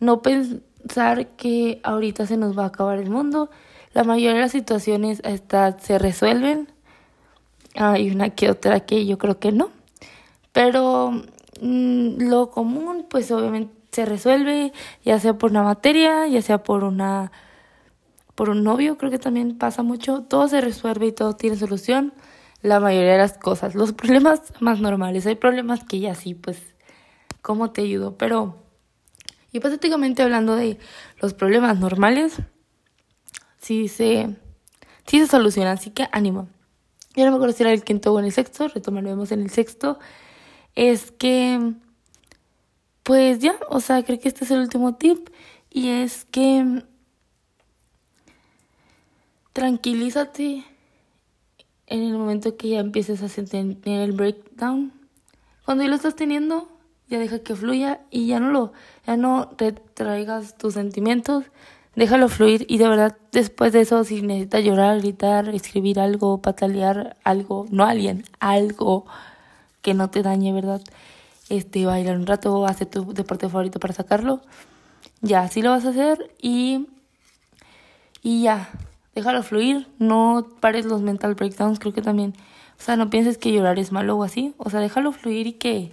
[0.00, 3.50] no pensar que ahorita se nos va a acabar el mundo.
[3.92, 5.20] La mayoría de las situaciones
[5.80, 6.68] se resuelven.
[7.74, 9.70] Hay una que otra que yo creo que no.
[10.52, 11.10] Pero
[11.60, 14.72] mm, lo común, pues obviamente se resuelve,
[15.04, 17.32] ya sea por una materia, ya sea por una
[18.40, 20.22] por un novio, creo que también pasa mucho.
[20.22, 22.14] Todo se resuelve y todo tiene solución.
[22.62, 23.74] La mayoría de las cosas.
[23.74, 25.26] Los problemas más normales.
[25.26, 26.58] Hay problemas que ya sí, pues,
[27.42, 28.16] ¿cómo te ayudo?
[28.16, 28.56] Pero,
[29.52, 30.78] hipotéticamente hablando de
[31.20, 32.40] los problemas normales,
[33.60, 34.36] sí se,
[35.06, 35.78] sí se solucionan.
[35.78, 36.48] Así que ánimo.
[37.14, 38.68] Y ahora me acuerdo si era el quinto o en el sexto.
[38.68, 39.98] Retomaremos en el sexto
[40.74, 41.74] es que,
[43.02, 45.28] pues ya, o sea, creo que este es el último tip
[45.70, 46.84] y es que
[49.52, 50.64] tranquilízate
[51.86, 54.92] en el momento que ya empieces a tener el breakdown.
[55.64, 56.68] Cuando ya lo estás teniendo,
[57.08, 58.72] ya deja que fluya y ya no lo,
[59.06, 61.44] ya no retraigas tus sentimientos,
[62.00, 67.18] déjalo fluir y de verdad después de eso si necesitas llorar, gritar, escribir algo, patalear
[67.24, 69.04] algo, no alguien, algo
[69.82, 70.80] que no te dañe, ¿verdad?
[71.50, 74.40] Este, bailar un rato, hacer tu deporte favorito para sacarlo.
[75.20, 76.88] Ya, así lo vas a hacer y,
[78.22, 78.70] y ya,
[79.14, 82.32] déjalo fluir, no pares los mental breakdowns, creo que también,
[82.78, 85.52] o sea, no pienses que llorar es malo o así, o sea, déjalo fluir y
[85.52, 85.90] que,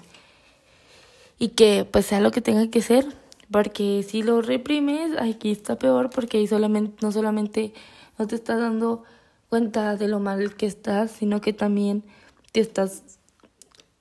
[1.37, 3.05] y que pues sea lo que tenga que ser,
[3.51, 7.73] porque si lo reprimes, aquí está peor porque ahí solamente, no solamente
[8.17, 9.03] no te estás dando
[9.49, 12.03] cuenta de lo mal que estás, sino que también
[12.51, 13.19] te estás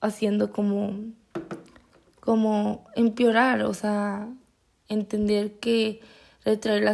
[0.00, 0.92] haciendo como,
[2.20, 4.28] como empeorar, o sea,
[4.88, 6.00] entender que
[6.44, 6.84] retraer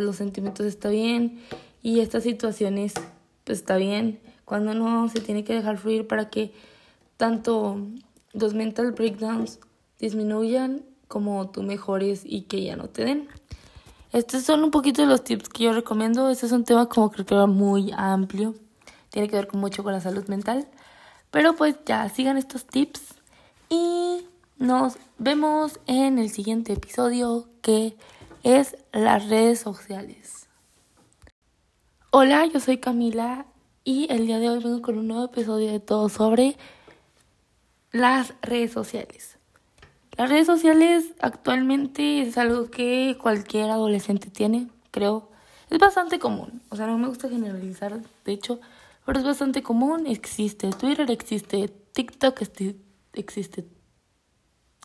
[0.00, 1.40] los sentimientos está bien
[1.82, 2.94] y estas situaciones
[3.44, 6.52] pues está bien, cuando no se tiene que dejar fluir para que
[7.16, 7.78] tanto
[8.32, 9.58] los mental breakdowns
[9.98, 13.28] disminuyan como tú mejores y que ya no te den.
[14.12, 16.30] Estos son un poquito de los tips que yo recomiendo.
[16.30, 18.54] Este es un tema como creo que muy amplio.
[19.10, 20.68] Tiene que ver mucho con la salud mental.
[21.30, 23.02] Pero pues ya, sigan estos tips
[23.68, 27.96] y nos vemos en el siguiente episodio que
[28.42, 30.48] es las redes sociales.
[32.10, 33.44] Hola, yo soy Camila
[33.84, 36.56] y el día de hoy vengo con un nuevo episodio de todo sobre
[37.92, 39.37] las redes sociales.
[40.18, 45.30] Las redes sociales actualmente es algo que cualquier adolescente tiene, creo.
[45.70, 48.58] Es bastante común, o sea, no me gusta generalizar, de hecho,
[49.06, 52.42] pero es bastante común, existe Twitter, existe TikTok,
[53.12, 53.68] existe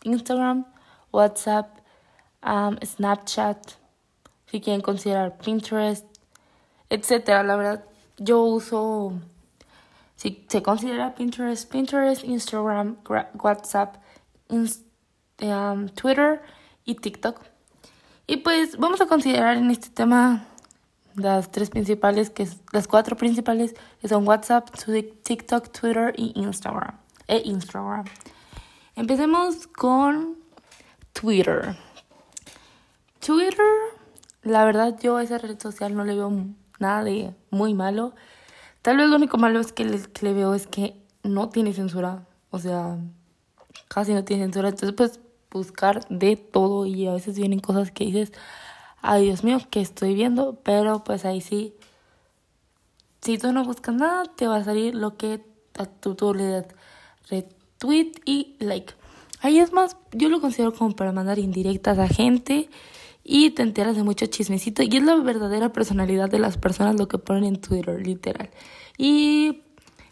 [0.04, 0.66] Instagram,
[1.10, 1.78] WhatsApp,
[2.84, 3.72] Snapchat,
[4.46, 6.06] si quieren considerar Pinterest,
[6.90, 7.42] etcétera.
[7.42, 7.84] La verdad,
[8.18, 9.14] yo uso,
[10.14, 12.98] si se considera Pinterest, Pinterest, Instagram,
[13.42, 13.96] WhatsApp,
[15.52, 16.42] um, Twitter
[16.84, 17.40] y TikTok.
[18.26, 20.46] Y pues vamos a considerar en este tema
[21.14, 23.74] las tres principales, que las cuatro principales,
[24.08, 24.68] son WhatsApp,
[25.22, 26.96] TikTok, Twitter y Instagram.
[27.28, 28.04] E Instagram.
[28.96, 30.36] Empecemos con
[31.12, 31.76] Twitter.
[33.24, 33.64] Twitter,
[34.42, 36.32] la verdad yo a esa red social no le veo
[36.78, 38.14] nada de muy malo.
[38.82, 41.72] Tal vez lo único malo es que le, que le veo es que no tiene
[41.72, 42.26] censura.
[42.50, 42.98] O sea,
[43.88, 44.68] casi no tiene censura.
[44.68, 45.20] Entonces, pues
[45.54, 48.32] buscar de todo y a veces vienen cosas que dices,
[49.00, 50.60] ay Dios mío, ¿qué estoy viendo?
[50.62, 51.74] Pero pues ahí sí,
[53.22, 55.42] si tú no buscas nada, te va a salir lo que
[55.78, 56.66] a tu tú le das
[57.30, 58.94] retweet y like.
[59.40, 62.68] Ahí es más, yo lo considero como para mandar indirectas a gente
[63.22, 64.82] y te enteras de mucho chismecito.
[64.82, 68.50] Y es la verdadera personalidad de las personas lo que ponen en Twitter, literal.
[68.98, 69.62] Y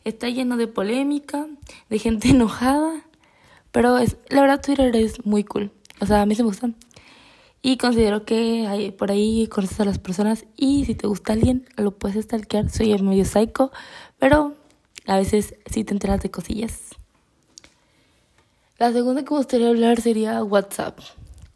[0.05, 1.47] está lleno de polémica,
[1.89, 3.05] de gente enojada.
[3.73, 5.73] Pero es, la verdad Twitter es muy cool.
[6.01, 6.71] O sea, a mí se me gusta.
[7.63, 11.69] Y considero que hay, por ahí conoces a las personas y si te gusta alguien,
[11.77, 12.71] lo puedes stalkear.
[12.71, 13.71] Soy medio psycho,
[14.19, 14.55] pero
[15.07, 16.91] a veces sí te enteras de cosillas.
[18.79, 20.99] La segunda que me gustaría hablar sería WhatsApp.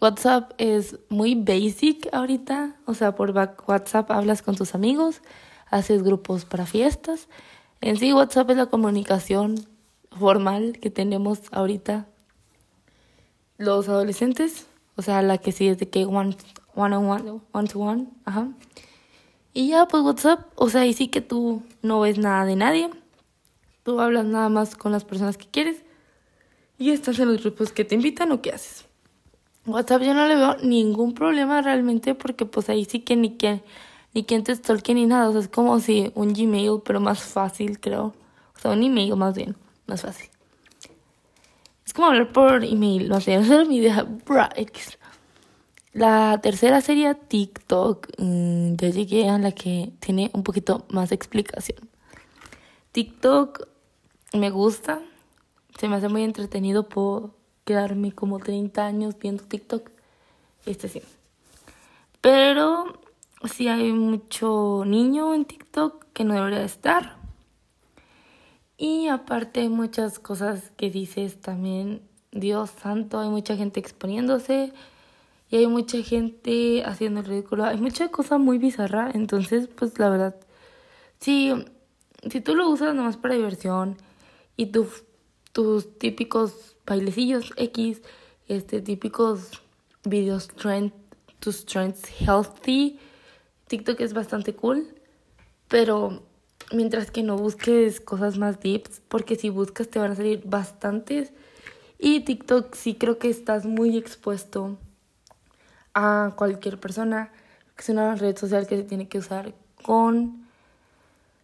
[0.01, 5.23] WhatsApp es muy basic ahorita, o sea, por WhatsApp hablas con tus amigos,
[5.69, 7.29] haces grupos para fiestas.
[7.81, 9.57] En sí, WhatsApp es la comunicación
[10.19, 12.07] formal que tenemos ahorita
[13.59, 16.37] los adolescentes, o sea, la que sí es de que one,
[16.75, 18.49] one on one, one to one, ajá.
[19.53, 22.91] Y ya, pues WhatsApp, o sea, ahí sí que tú no ves nada de nadie,
[23.83, 25.83] tú hablas nada más con las personas que quieres
[26.79, 28.87] y estás en los grupos que te invitan o qué haces.
[29.67, 33.63] WhatsApp yo no le veo ningún problema realmente porque pues ahí sí que ni quien,
[34.15, 35.29] ni quien te stalke ni nada.
[35.29, 38.15] O sea, es como si un Gmail, pero más fácil, creo.
[38.55, 40.31] O sea, un email más bien, más fácil.
[41.85, 44.07] Es como hablar por email, no sé, esa era mi idea.
[45.93, 48.09] La tercera sería TikTok.
[48.19, 51.89] Mm, ya llegué a la que tiene un poquito más explicación.
[52.93, 53.69] TikTok
[54.35, 55.01] me gusta,
[55.79, 57.31] se me hace muy entretenido por
[57.65, 59.91] quedarme como 30 años viendo TikTok.
[60.67, 61.03] Este sí.
[62.21, 63.01] Pero
[63.45, 67.16] sí hay mucho niño en TikTok que no debería estar.
[68.79, 74.73] Y aparte hay muchas cosas que dices también, Dios santo, hay mucha gente exponiéndose
[75.51, 77.65] y hay mucha gente haciendo el ridículo.
[77.65, 80.37] Hay mucha cosa muy bizarra, entonces pues la verdad,
[81.21, 81.53] si,
[82.31, 83.97] si tú lo usas nomás para diversión
[84.57, 84.87] y tu,
[85.53, 88.03] tus típicos bailecillos X,
[88.49, 89.63] este, típicos
[90.05, 90.93] videos trend,
[91.41, 92.99] tus trends healthy.
[93.69, 94.87] TikTok es bastante cool,
[95.69, 96.23] pero
[96.73, 101.33] mientras que no busques cosas más deeps, porque si buscas te van a salir bastantes.
[101.99, 104.77] Y TikTok sí creo que estás muy expuesto
[105.95, 107.33] a cualquier persona.
[107.79, 110.47] Es una red social que se tiene que usar con,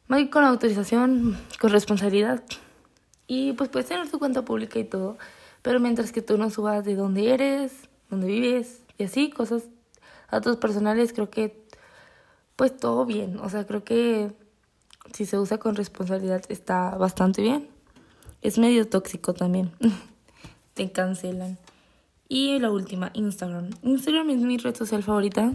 [0.08, 2.42] con autorización, con responsabilidad.
[3.26, 5.16] Y pues puedes tener tu cuenta pública y todo,
[5.62, 7.72] pero mientras que tú no subas de dónde eres,
[8.10, 9.64] dónde vives y así, cosas,
[10.30, 11.62] datos personales, creo que
[12.56, 13.38] pues todo bien.
[13.38, 14.32] O sea, creo que
[15.12, 17.68] si se usa con responsabilidad está bastante bien.
[18.40, 19.72] Es medio tóxico también.
[20.74, 21.58] Te cancelan.
[22.28, 23.70] Y la última, Instagram.
[23.82, 25.54] Instagram es mi red social favorita.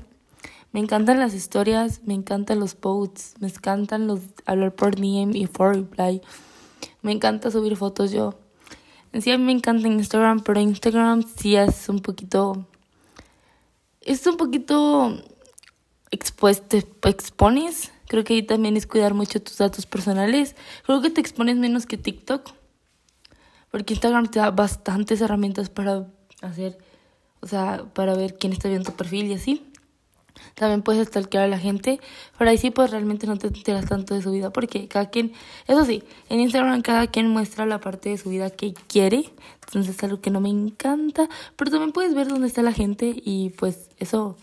[0.72, 5.48] Me encantan las historias, me encantan los posts, me encantan los hablar por DM y
[5.48, 6.22] for reply.
[7.02, 8.36] Me encanta subir fotos yo.
[9.12, 12.68] En sí a mí me encanta Instagram, pero Instagram sí es un poquito...
[14.02, 15.18] Es un poquito
[16.12, 17.92] expuesto, expones.
[18.08, 20.56] Creo que ahí también es cuidar mucho tus datos personales.
[20.86, 22.52] Creo que te expones menos que TikTok.
[23.72, 26.08] Porque Instagram te da bastantes herramientas para
[26.42, 26.78] hacer,
[27.42, 29.68] o sea, para ver quién está viendo tu perfil y así.
[30.56, 32.00] También puedes stalkear a la gente,
[32.38, 35.34] pero ahí sí pues realmente no te enteras tanto de su vida porque cada quien,
[35.68, 39.32] eso sí, en Instagram cada quien muestra la parte de su vida que quiere,
[39.66, 43.14] entonces es algo que no me encanta, pero también puedes ver dónde está la gente
[43.24, 44.38] y pues eso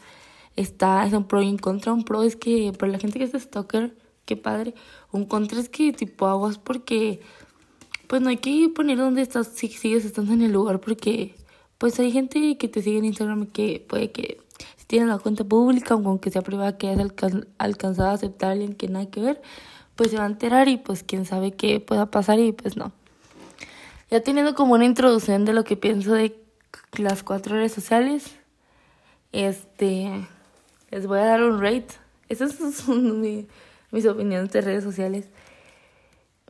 [0.56, 3.24] está, es un pro y un contra, un pro es que para la gente que
[3.24, 4.74] es stalker, qué padre,
[5.12, 7.20] un contra es que tipo aguas porque
[8.06, 11.34] pues no hay que poner dónde estás si sigues estando en el lugar porque
[11.78, 14.38] pues hay gente que te sigue en Instagram que puede que
[14.76, 17.10] si tienes la cuenta pública, aunque sea privada, que hayas
[17.58, 19.42] alcanzado a aceptar a alguien que nada que ver,
[19.96, 22.92] pues se va a enterar y pues quién sabe qué pueda pasar y pues no.
[24.10, 26.38] Ya teniendo como una introducción de lo que pienso de
[26.98, 28.36] las cuatro redes sociales,
[29.32, 30.26] este,
[30.94, 31.88] les voy a dar un rate.
[32.28, 33.20] Esas son
[33.90, 35.28] mis opiniones de redes sociales.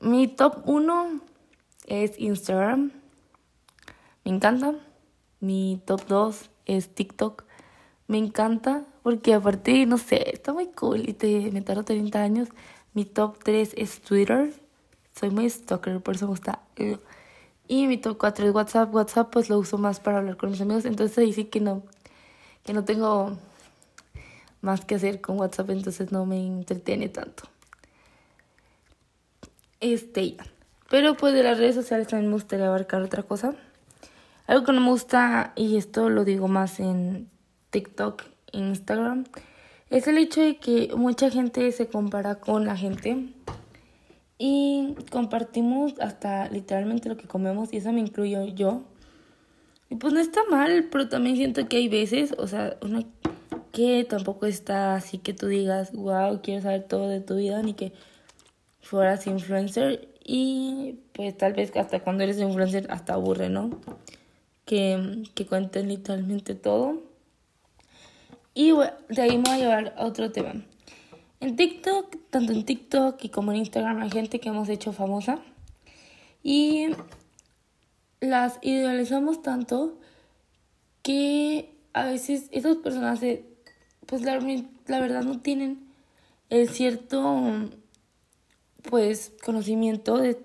[0.03, 1.21] Mi top 1
[1.87, 2.93] es Instagram.
[4.23, 4.75] Me encanta.
[5.41, 7.45] Mi top 2 es TikTok.
[8.07, 12.49] Me encanta porque aparte, no sé, está muy cool y te, me tardo 30 años.
[12.93, 14.53] Mi top 3 es Twitter.
[15.19, 16.61] Soy muy stalker, por eso me gusta.
[17.67, 18.95] Y mi top 4 es WhatsApp.
[18.95, 20.85] WhatsApp pues lo uso más para hablar con mis amigos.
[20.85, 21.83] Entonces ahí sí que no,
[22.63, 23.39] que no tengo
[24.65, 25.71] más que hacer con WhatsApp.
[25.71, 27.45] Entonces no me entretiene tanto.
[29.81, 30.37] Este.
[30.91, 33.55] Pero pues de las redes sociales también me gustaría abarcar otra cosa.
[34.47, 37.31] Algo que no me gusta, y esto lo digo más en
[37.71, 39.25] TikTok, Instagram,
[39.89, 43.29] es el hecho de que mucha gente se compara con la gente
[44.37, 48.83] y compartimos hasta literalmente lo que comemos y eso me incluyo yo.
[49.89, 53.03] Y pues no está mal, pero también siento que hay veces, o sea, una
[53.75, 57.75] que tampoco está así que tú digas, wow, quiero saber todo de tu vida, ni
[57.75, 57.93] que
[58.81, 60.09] fueras influencer.
[60.25, 63.71] Y pues tal vez hasta cuando eres influencer hasta aburre, ¿no?
[64.65, 67.03] Que, que cuenten literalmente todo.
[68.55, 70.55] Y bueno, de ahí me voy a llevar a otro tema.
[71.41, 75.41] En TikTok, tanto en TikTok y como en Instagram, hay gente que hemos hecho famosa.
[76.45, 76.91] Y
[78.21, 79.99] las idealizamos tanto
[81.03, 83.21] que a veces esas personas,
[84.07, 84.39] pues la,
[85.01, 85.87] verdad no tienen
[86.51, 87.71] el cierto,
[88.89, 90.39] pues, conocimiento de...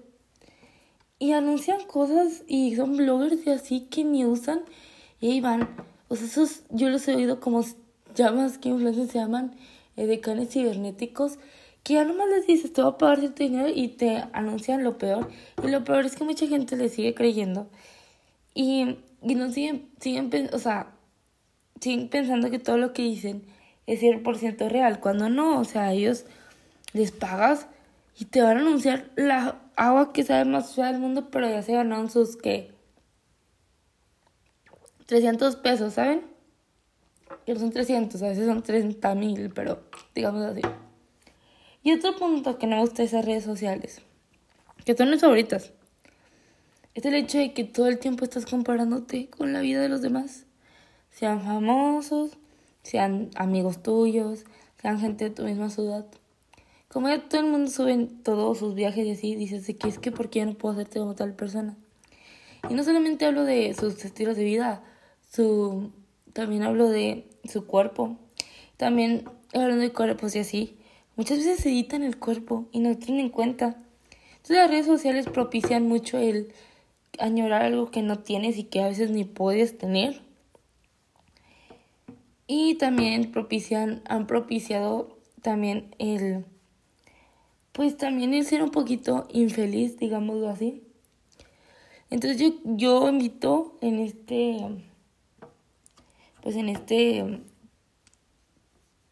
[1.22, 4.62] Y anuncian cosas y son bloggers y así que ni usan
[5.20, 5.70] y ahí van.
[6.08, 7.66] O sea, esos yo los he oído como
[8.16, 9.54] llamas que influencers se llaman
[9.98, 11.38] eh, decanes cibernéticos
[11.84, 14.98] que ya nomás les dices te voy a pagar cierto dinero y te anuncian lo
[14.98, 15.30] peor.
[15.64, 17.68] Y lo peor es que mucha gente le sigue creyendo.
[18.54, 20.94] Y, y no siguen, siguen, o sea,
[21.80, 23.44] siguen pensando que todo lo que dicen
[23.88, 26.26] es 100% real, cuando no, o sea, ellos
[26.94, 27.68] les pagas
[28.18, 31.62] y te van a anunciar la agua que sabe más fea del mundo, pero ya
[31.62, 32.72] se ganaron sus, ¿qué?
[35.06, 36.22] 300 pesos, ¿saben?
[37.46, 39.82] Que son 300, a veces son 30 mil, pero
[40.14, 40.62] digamos así.
[41.82, 44.02] Y otro punto que no me gusta esas redes sociales,
[44.86, 45.72] que son mis favoritas,
[46.94, 50.02] es el hecho de que todo el tiempo estás comparándote con la vida de los
[50.02, 50.46] demás.
[51.20, 52.38] Sean famosos,
[52.82, 54.46] sean amigos tuyos,
[54.82, 56.06] sean gente de tu misma ciudad.
[56.88, 60.14] Como ya todo el mundo sube todos sus viajes y así, dices que es que
[60.14, 61.76] porque yo no puedo hacerte como tal persona.
[62.70, 64.82] Y no solamente hablo de sus estilos de vida,
[65.30, 65.92] su
[66.32, 68.16] también hablo de su cuerpo.
[68.78, 70.78] También hablando de cuerpos y así.
[71.18, 73.76] Muchas veces se editan el cuerpo y no tienen en cuenta.
[74.38, 76.54] Entonces las redes sociales propician mucho el
[77.20, 80.29] añorar algo que no tienes y que a veces ni puedes tener.
[82.52, 86.46] Y también propician, han propiciado también el,
[87.74, 90.82] pues también el ser un poquito infeliz, digámoslo así.
[92.10, 94.58] Entonces yo, yo invito en este,
[96.42, 97.44] pues en este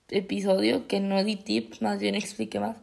[0.09, 2.77] episodio, que no di tips, más bien explique más,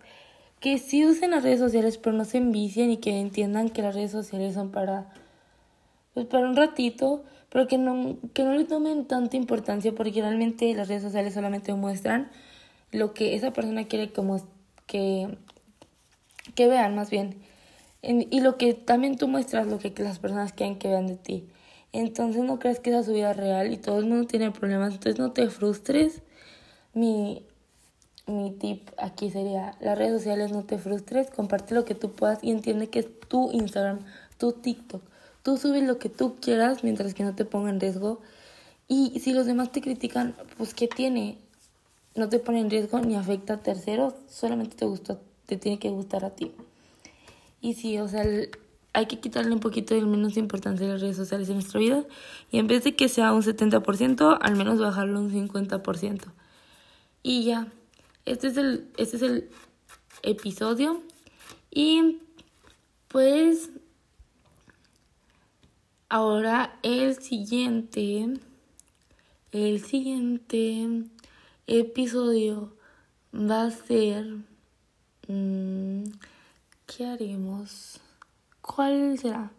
[0.61, 3.97] que sí usen las redes sociales, pero no se envicien y que entiendan que las
[3.97, 5.13] redes sociales son para,
[6.13, 7.25] pues para un ratito,
[7.55, 11.73] pero que no, que no le tomen tanta importancia porque realmente las redes sociales solamente
[11.73, 12.29] muestran
[12.91, 14.45] lo que esa persona quiere como
[14.89, 15.39] que,
[16.57, 17.37] que vean más bien.
[18.03, 21.47] y lo que también tú muestras, lo que las personas quieren que vean de ti.
[21.93, 24.95] Entonces no crees que esa es su vida real y todo el mundo tiene problemas,
[24.95, 26.23] entonces no te frustres.
[26.93, 27.47] Mi,
[28.27, 32.43] mi tip aquí sería, las redes sociales no te frustres, comparte lo que tú puedas
[32.43, 34.01] y entiende que es tu Instagram,
[34.39, 35.14] tu TikTok.
[35.45, 38.23] Tú subes lo que tú quieras mientras que no te ponga en riesgo.
[38.89, 41.37] Y si los demás te critican, pues ¿qué tiene?
[42.15, 45.91] No te pone en riesgo ni afecta a terceros, solamente te gusta, te tiene que
[45.91, 46.53] gustar a ti.
[47.61, 48.25] Y sí, o sea,
[48.95, 52.05] hay que quitarle un poquito de menos importancia a las redes sociales en nuestra vida
[52.51, 56.23] y en vez de que sea un 70%, al menos bajarlo un 50%.
[57.23, 57.69] Y ya,
[58.25, 59.51] este es el, este es el
[60.23, 61.03] episodio
[61.71, 62.23] y
[63.09, 63.69] pues
[66.17, 68.29] Ahora el siguiente,
[69.51, 70.87] el siguiente
[71.67, 72.77] episodio
[73.35, 74.25] va a ser...
[75.27, 76.05] Mm,
[76.87, 77.99] ¿Qué haremos?
[78.61, 79.51] ¿Cuál será?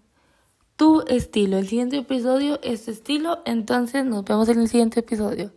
[0.77, 1.57] Tu estilo.
[1.57, 5.51] El siguiente episodio es tu estilo, entonces nos vemos en el siguiente episodio.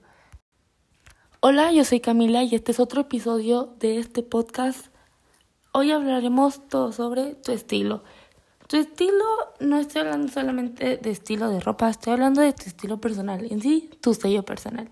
[1.38, 4.88] Hola, yo soy Camila y este es otro episodio de este podcast.
[5.70, 8.02] Hoy hablaremos todo sobre tu estilo.
[8.68, 9.24] Tu estilo,
[9.60, 13.62] no estoy hablando solamente de estilo de ropa, estoy hablando de tu estilo personal, en
[13.62, 14.90] sí, tu sello personal.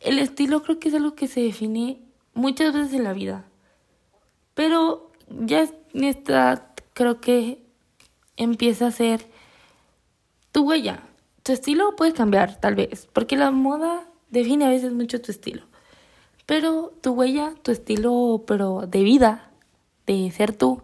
[0.00, 2.02] El estilo creo que es algo que se define
[2.34, 3.44] muchas veces en la vida,
[4.54, 7.62] pero ya en esta creo que
[8.36, 9.30] empieza a ser
[10.50, 11.04] tu huella.
[11.44, 15.62] Tu estilo puede cambiar, tal vez, porque la moda define a veces mucho tu estilo.
[16.46, 19.52] Pero tu huella, tu estilo, pero de vida,
[20.04, 20.82] de ser tú,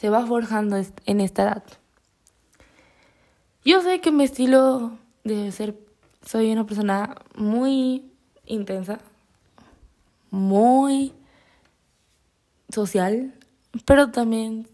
[0.00, 1.64] se va forjando en esta edad.
[3.64, 4.92] Yo sé que mi estilo
[5.24, 5.76] debe ser,
[6.24, 8.04] soy una persona muy
[8.46, 8.98] intensa,
[10.30, 11.12] muy
[12.70, 13.34] social,
[13.84, 14.66] pero también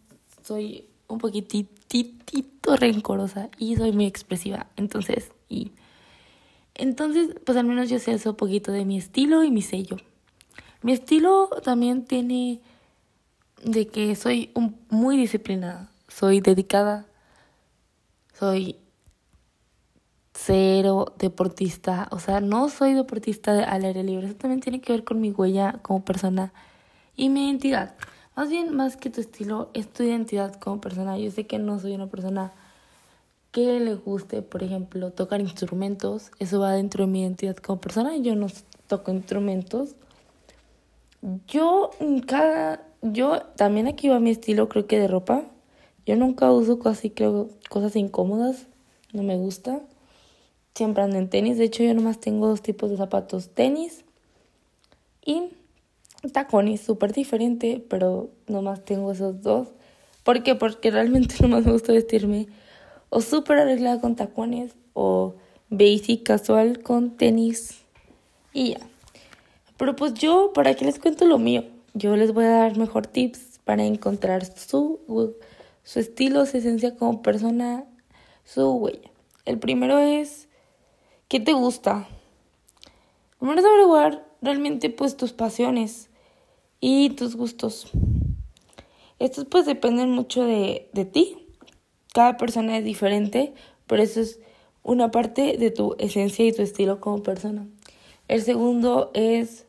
[0.45, 4.69] soy un poquitito rencorosa y soy muy expresiva.
[4.77, 5.73] Entonces, y
[6.77, 9.97] entonces, pues al menos yo sé eso un poquito de mi estilo y mi sello.
[10.83, 12.61] Mi estilo también tiene
[13.63, 14.53] de que soy
[14.91, 17.07] muy disciplinada, soy dedicada,
[18.33, 18.77] soy
[20.35, 25.05] cero deportista, o sea, no soy deportista al aire libre, eso también tiene que ver
[25.05, 26.53] con mi huella como persona
[27.17, 27.95] y mi identidad.
[28.37, 31.17] Más bien, más que tu estilo, es tu identidad como persona.
[31.17, 32.53] Yo sé que no soy una persona
[33.51, 36.31] que le guste, por ejemplo, tocar instrumentos.
[36.39, 38.15] Eso va dentro de mi identidad como persona.
[38.19, 38.49] Yo no
[38.89, 39.97] toco instrumentos.
[41.49, 41.91] Yo,
[42.27, 42.83] cada.
[43.13, 45.45] Yo también aquí va mi estilo, creo que de ropa.
[46.07, 48.67] Yo nunca uso casi, creo, cosas incómodas.
[49.13, 49.81] No me gusta.
[50.75, 51.57] Siempre ando en tenis.
[51.57, 54.05] De hecho, yo nomás tengo dos tipos de zapatos: tenis
[55.25, 55.51] y
[56.33, 56.81] tacones.
[56.81, 59.69] Súper diferente, pero nomás tengo esos dos.
[60.25, 60.57] ¿Por qué?
[60.57, 62.49] Porque realmente nomás me gusta vestirme
[63.09, 65.37] o súper arreglada con tacones o
[65.71, 67.85] basic casual con tenis
[68.53, 68.81] y ya.
[69.77, 71.76] Pero pues yo, ¿para qué les cuento lo mío?
[71.99, 75.01] Yo les voy a dar mejor tips para encontrar su,
[75.83, 77.87] su estilo, su esencia como persona,
[78.45, 79.11] su huella.
[79.47, 80.51] El primero es,
[81.29, 82.07] ¿qué te gusta?
[83.39, 86.11] Primero es averiguar realmente pues tus pasiones
[86.81, 87.91] y tus gustos.
[89.19, 91.49] Estos pues dependen mucho de, de ti,
[92.13, 93.55] cada persona es diferente,
[93.87, 94.39] pero eso es
[94.83, 97.67] una parte de tu esencia y tu estilo como persona.
[98.29, 99.66] El segundo es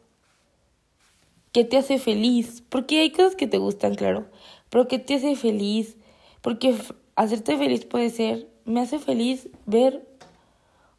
[1.58, 4.28] qué te hace feliz, porque hay cosas que te gustan, claro,
[4.70, 5.98] pero qué te hace feliz,
[6.42, 6.76] porque
[7.16, 10.08] hacerte feliz puede ser, me hace feliz ver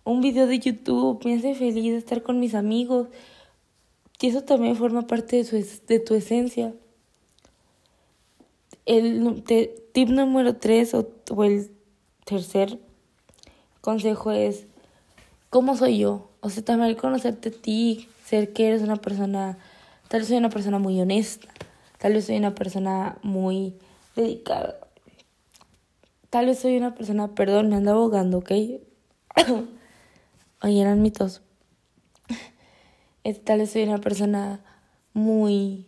[0.02, 3.06] un video de YouTube, me hace feliz estar con mis amigos,
[4.20, 6.74] y eso también forma parte de, su, de tu esencia.
[8.84, 9.44] El
[9.92, 11.06] tip número tres o,
[11.44, 11.70] el
[12.24, 12.80] tercer
[13.80, 14.66] consejo es
[15.50, 16.30] cómo soy yo.
[16.40, 19.56] O sea, también conocerte a ti, ser que eres una persona,
[20.09, 21.48] tal vez soy una persona muy honesta,
[21.98, 23.76] tal vez soy una persona muy
[24.16, 24.78] dedicada,
[26.30, 28.50] tal vez soy una persona, perdón, me ando abogando, ¿ok?
[30.62, 31.42] Oye, eran mitos.
[33.44, 34.61] Tal vez soy una persona
[35.12, 35.86] muy,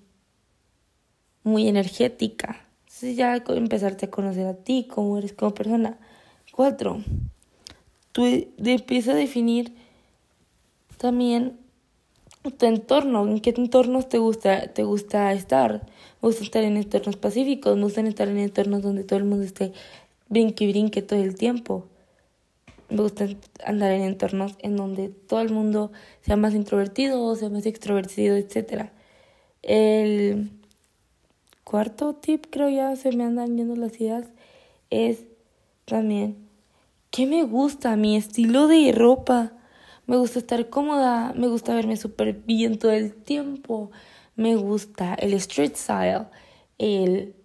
[1.43, 5.97] muy energética entonces ya empezarte a conocer a ti, cómo eres como persona.
[6.53, 7.03] Cuatro,
[8.13, 8.27] tú
[8.59, 9.75] empiezas a definir
[10.99, 11.60] también
[12.43, 15.87] tu entorno, en qué entornos te gusta, te gusta estar.
[16.23, 19.45] Me gusta estar en entornos pacíficos, me gusta estar en entornos donde todo el mundo
[19.45, 19.73] esté
[20.29, 21.87] brinque y brinque todo el tiempo.
[22.89, 23.27] Me gusta
[23.65, 28.91] andar en entornos en donde todo el mundo sea más introvertido, sea más extrovertido, etc.
[29.63, 30.51] El
[31.65, 34.27] cuarto tip, creo ya se me andan yendo las ideas,
[34.91, 35.25] es
[35.85, 36.51] también
[37.11, 37.97] ¿qué me gusta?
[37.97, 39.53] Mi estilo de ropa.
[40.11, 43.93] Me gusta estar cómoda, me gusta verme súper bien todo el tiempo,
[44.35, 46.27] me gusta el street style,
[46.79, 47.37] el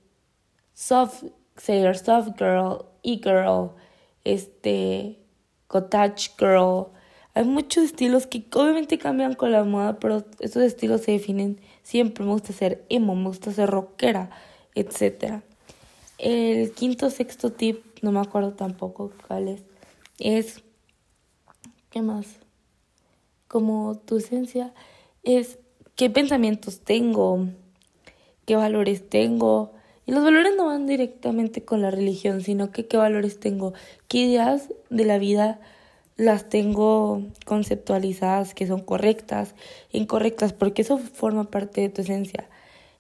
[0.74, 1.26] soft
[1.58, 3.70] sailor, soft girl, e-girl,
[4.24, 5.20] este,
[5.68, 6.88] cottage girl.
[7.36, 12.26] Hay muchos estilos que obviamente cambian con la moda, pero esos estilos se definen Siempre
[12.26, 14.32] me gusta ser emo, me gusta ser rockera,
[14.74, 15.44] etc.
[16.18, 19.64] El quinto, sexto tip, no me acuerdo tampoco cuál es,
[20.18, 20.64] es,
[21.92, 22.45] ¿qué más?
[23.48, 24.74] Como tu esencia,
[25.24, 25.60] es
[25.96, 27.48] qué pensamientos tengo,
[28.46, 29.74] qué valores tengo.
[30.06, 33.74] Y los valores no van directamente con la religión, sino que qué valores tengo,
[34.08, 35.60] qué ideas de la vida
[36.18, 39.56] las tengo conceptualizadas que son correctas,
[39.92, 42.48] incorrectas, porque eso forma parte de tu esencia.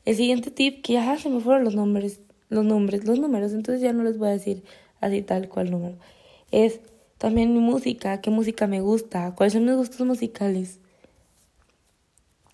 [0.03, 2.19] El siguiente tip, que ya se me fueron los nombres,
[2.49, 4.63] los nombres, los números, entonces ya no les voy a decir
[4.99, 5.95] así tal cual número.
[6.51, 6.81] Es
[7.17, 10.79] también mi música, qué música me gusta, cuáles son mis gustos musicales.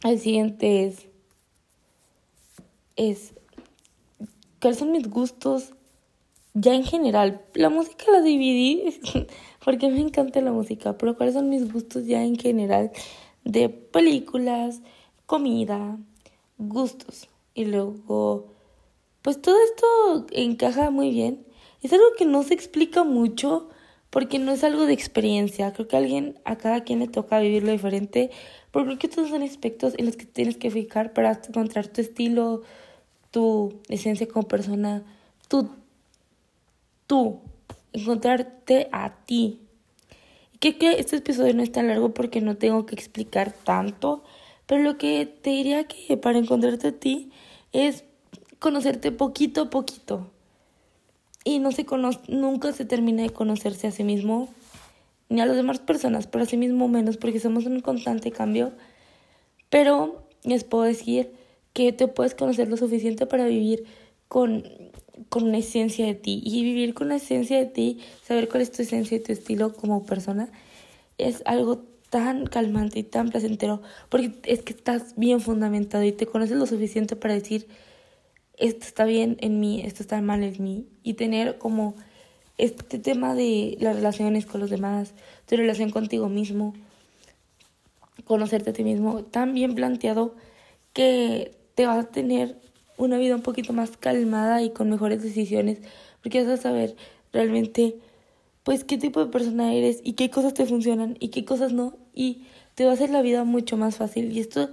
[0.03, 1.07] El siguiente es,
[2.95, 3.33] es,
[4.59, 5.73] cuáles son mis gustos
[6.53, 7.41] ya en general.
[7.53, 8.99] La música la dividí
[9.65, 12.91] porque me encanta la música, pero cuáles son mis gustos ya en general
[13.43, 14.81] de películas,
[15.25, 15.97] comida,
[16.57, 17.27] gustos.
[17.53, 18.53] Y luego,
[19.21, 21.45] pues todo esto encaja muy bien.
[21.81, 23.69] Es algo que no se explica mucho
[24.11, 25.73] porque no es algo de experiencia.
[25.73, 28.29] Creo que a alguien, a cada quien le toca vivirlo diferente,
[28.69, 32.01] porque creo que todos son aspectos en los que tienes que fijar para encontrar tu
[32.01, 32.61] estilo,
[33.31, 35.03] tu esencia como persona,
[35.47, 35.69] tu,
[37.07, 37.39] tú,
[37.93, 39.61] encontrarte a ti.
[40.59, 44.23] Que, que este episodio no es tan largo porque no tengo que explicar tanto,
[44.67, 47.31] pero lo que te diría que para encontrarte a ti
[47.71, 48.03] es
[48.59, 50.30] conocerte poquito a poquito.
[51.43, 54.49] Y no se conoce, nunca se termina de conocerse a sí mismo,
[55.29, 58.73] ni a las demás personas, pero a sí mismo menos, porque somos un constante cambio.
[59.69, 61.31] Pero les puedo decir
[61.73, 63.85] que te puedes conocer lo suficiente para vivir
[64.27, 64.63] con
[65.29, 68.71] con una esencia de ti y vivir con la esencia de ti, saber cuál es
[68.71, 70.49] tu esencia y tu estilo como persona,
[71.17, 76.25] es algo tan calmante y tan placentero, porque es que estás bien fundamentado y te
[76.25, 77.67] conoces lo suficiente para decir,
[78.57, 81.95] esto está bien en mí, esto está mal en mí, y tener como
[82.57, 85.13] este tema de las relaciones con los demás,
[85.47, 86.73] tu relación contigo mismo,
[88.25, 90.35] conocerte a ti mismo, tan bien planteado
[90.93, 92.59] que te vas a tener
[92.97, 95.79] una vida un poquito más calmada y con mejores decisiones,
[96.21, 96.95] porque vas a saber
[97.33, 97.95] realmente
[98.63, 101.97] pues qué tipo de persona eres y qué cosas te funcionan y qué cosas no
[102.13, 102.43] y
[102.75, 104.31] te va a hacer la vida mucho más fácil.
[104.31, 104.69] Y esto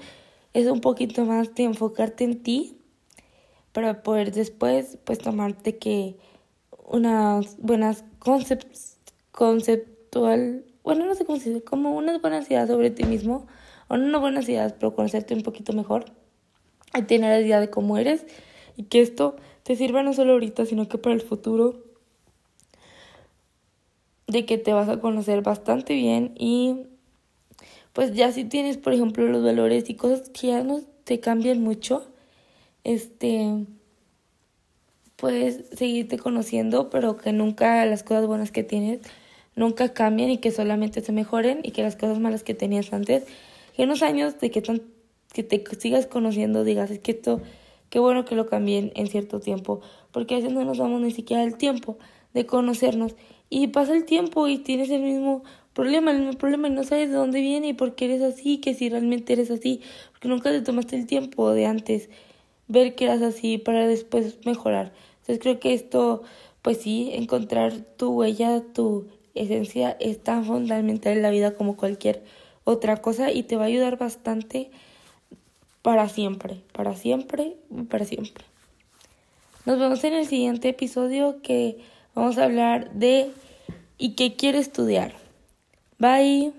[0.52, 2.77] es un poquito más de enfocarte en ti
[3.78, 6.16] para poder después pues tomarte que
[6.88, 8.02] unas buenas
[9.30, 13.46] conceptual bueno no se dice como unas buenas ideas sobre ti mismo
[13.86, 16.06] o no buenas ideas pero conocerte un poquito mejor
[16.92, 18.26] y tener la idea de cómo eres
[18.76, 21.84] y que esto te sirva no solo ahorita sino que para el futuro
[24.26, 26.88] de que te vas a conocer bastante bien y
[27.92, 31.62] pues ya si tienes por ejemplo los valores y cosas que ya no te cambian
[31.62, 32.08] mucho
[32.84, 33.66] este
[35.16, 39.00] puedes seguirte conociendo pero que nunca las cosas buenas que tienes
[39.56, 43.24] nunca cambian y que solamente se mejoren y que las cosas malas que tenías antes
[43.74, 44.62] que en unos años de que,
[45.32, 47.40] que te sigas conociendo digas es que esto
[47.90, 49.80] qué bueno que lo cambien en cierto tiempo
[50.12, 51.98] porque a veces no nos damos ni siquiera el tiempo
[52.34, 53.14] de conocernos.
[53.50, 57.08] Y pasa el tiempo y tienes el mismo problema, el mismo problema y no sabes
[57.08, 59.80] de dónde viene y por qué eres así, que si realmente eres así,
[60.12, 62.10] porque nunca te tomaste el tiempo de antes
[62.68, 64.92] ver que eras así para después mejorar.
[65.20, 66.22] Entonces creo que esto,
[66.62, 72.22] pues sí, encontrar tu huella, tu esencia es tan fundamental en la vida como cualquier
[72.64, 74.70] otra cosa y te va a ayudar bastante
[75.82, 77.56] para siempre, para siempre,
[77.88, 78.44] para siempre.
[79.64, 81.78] Nos vemos en el siguiente episodio que
[82.18, 83.30] Vamos a hablar de
[83.96, 85.12] ¿y qué quiere estudiar?
[86.00, 86.52] Bye.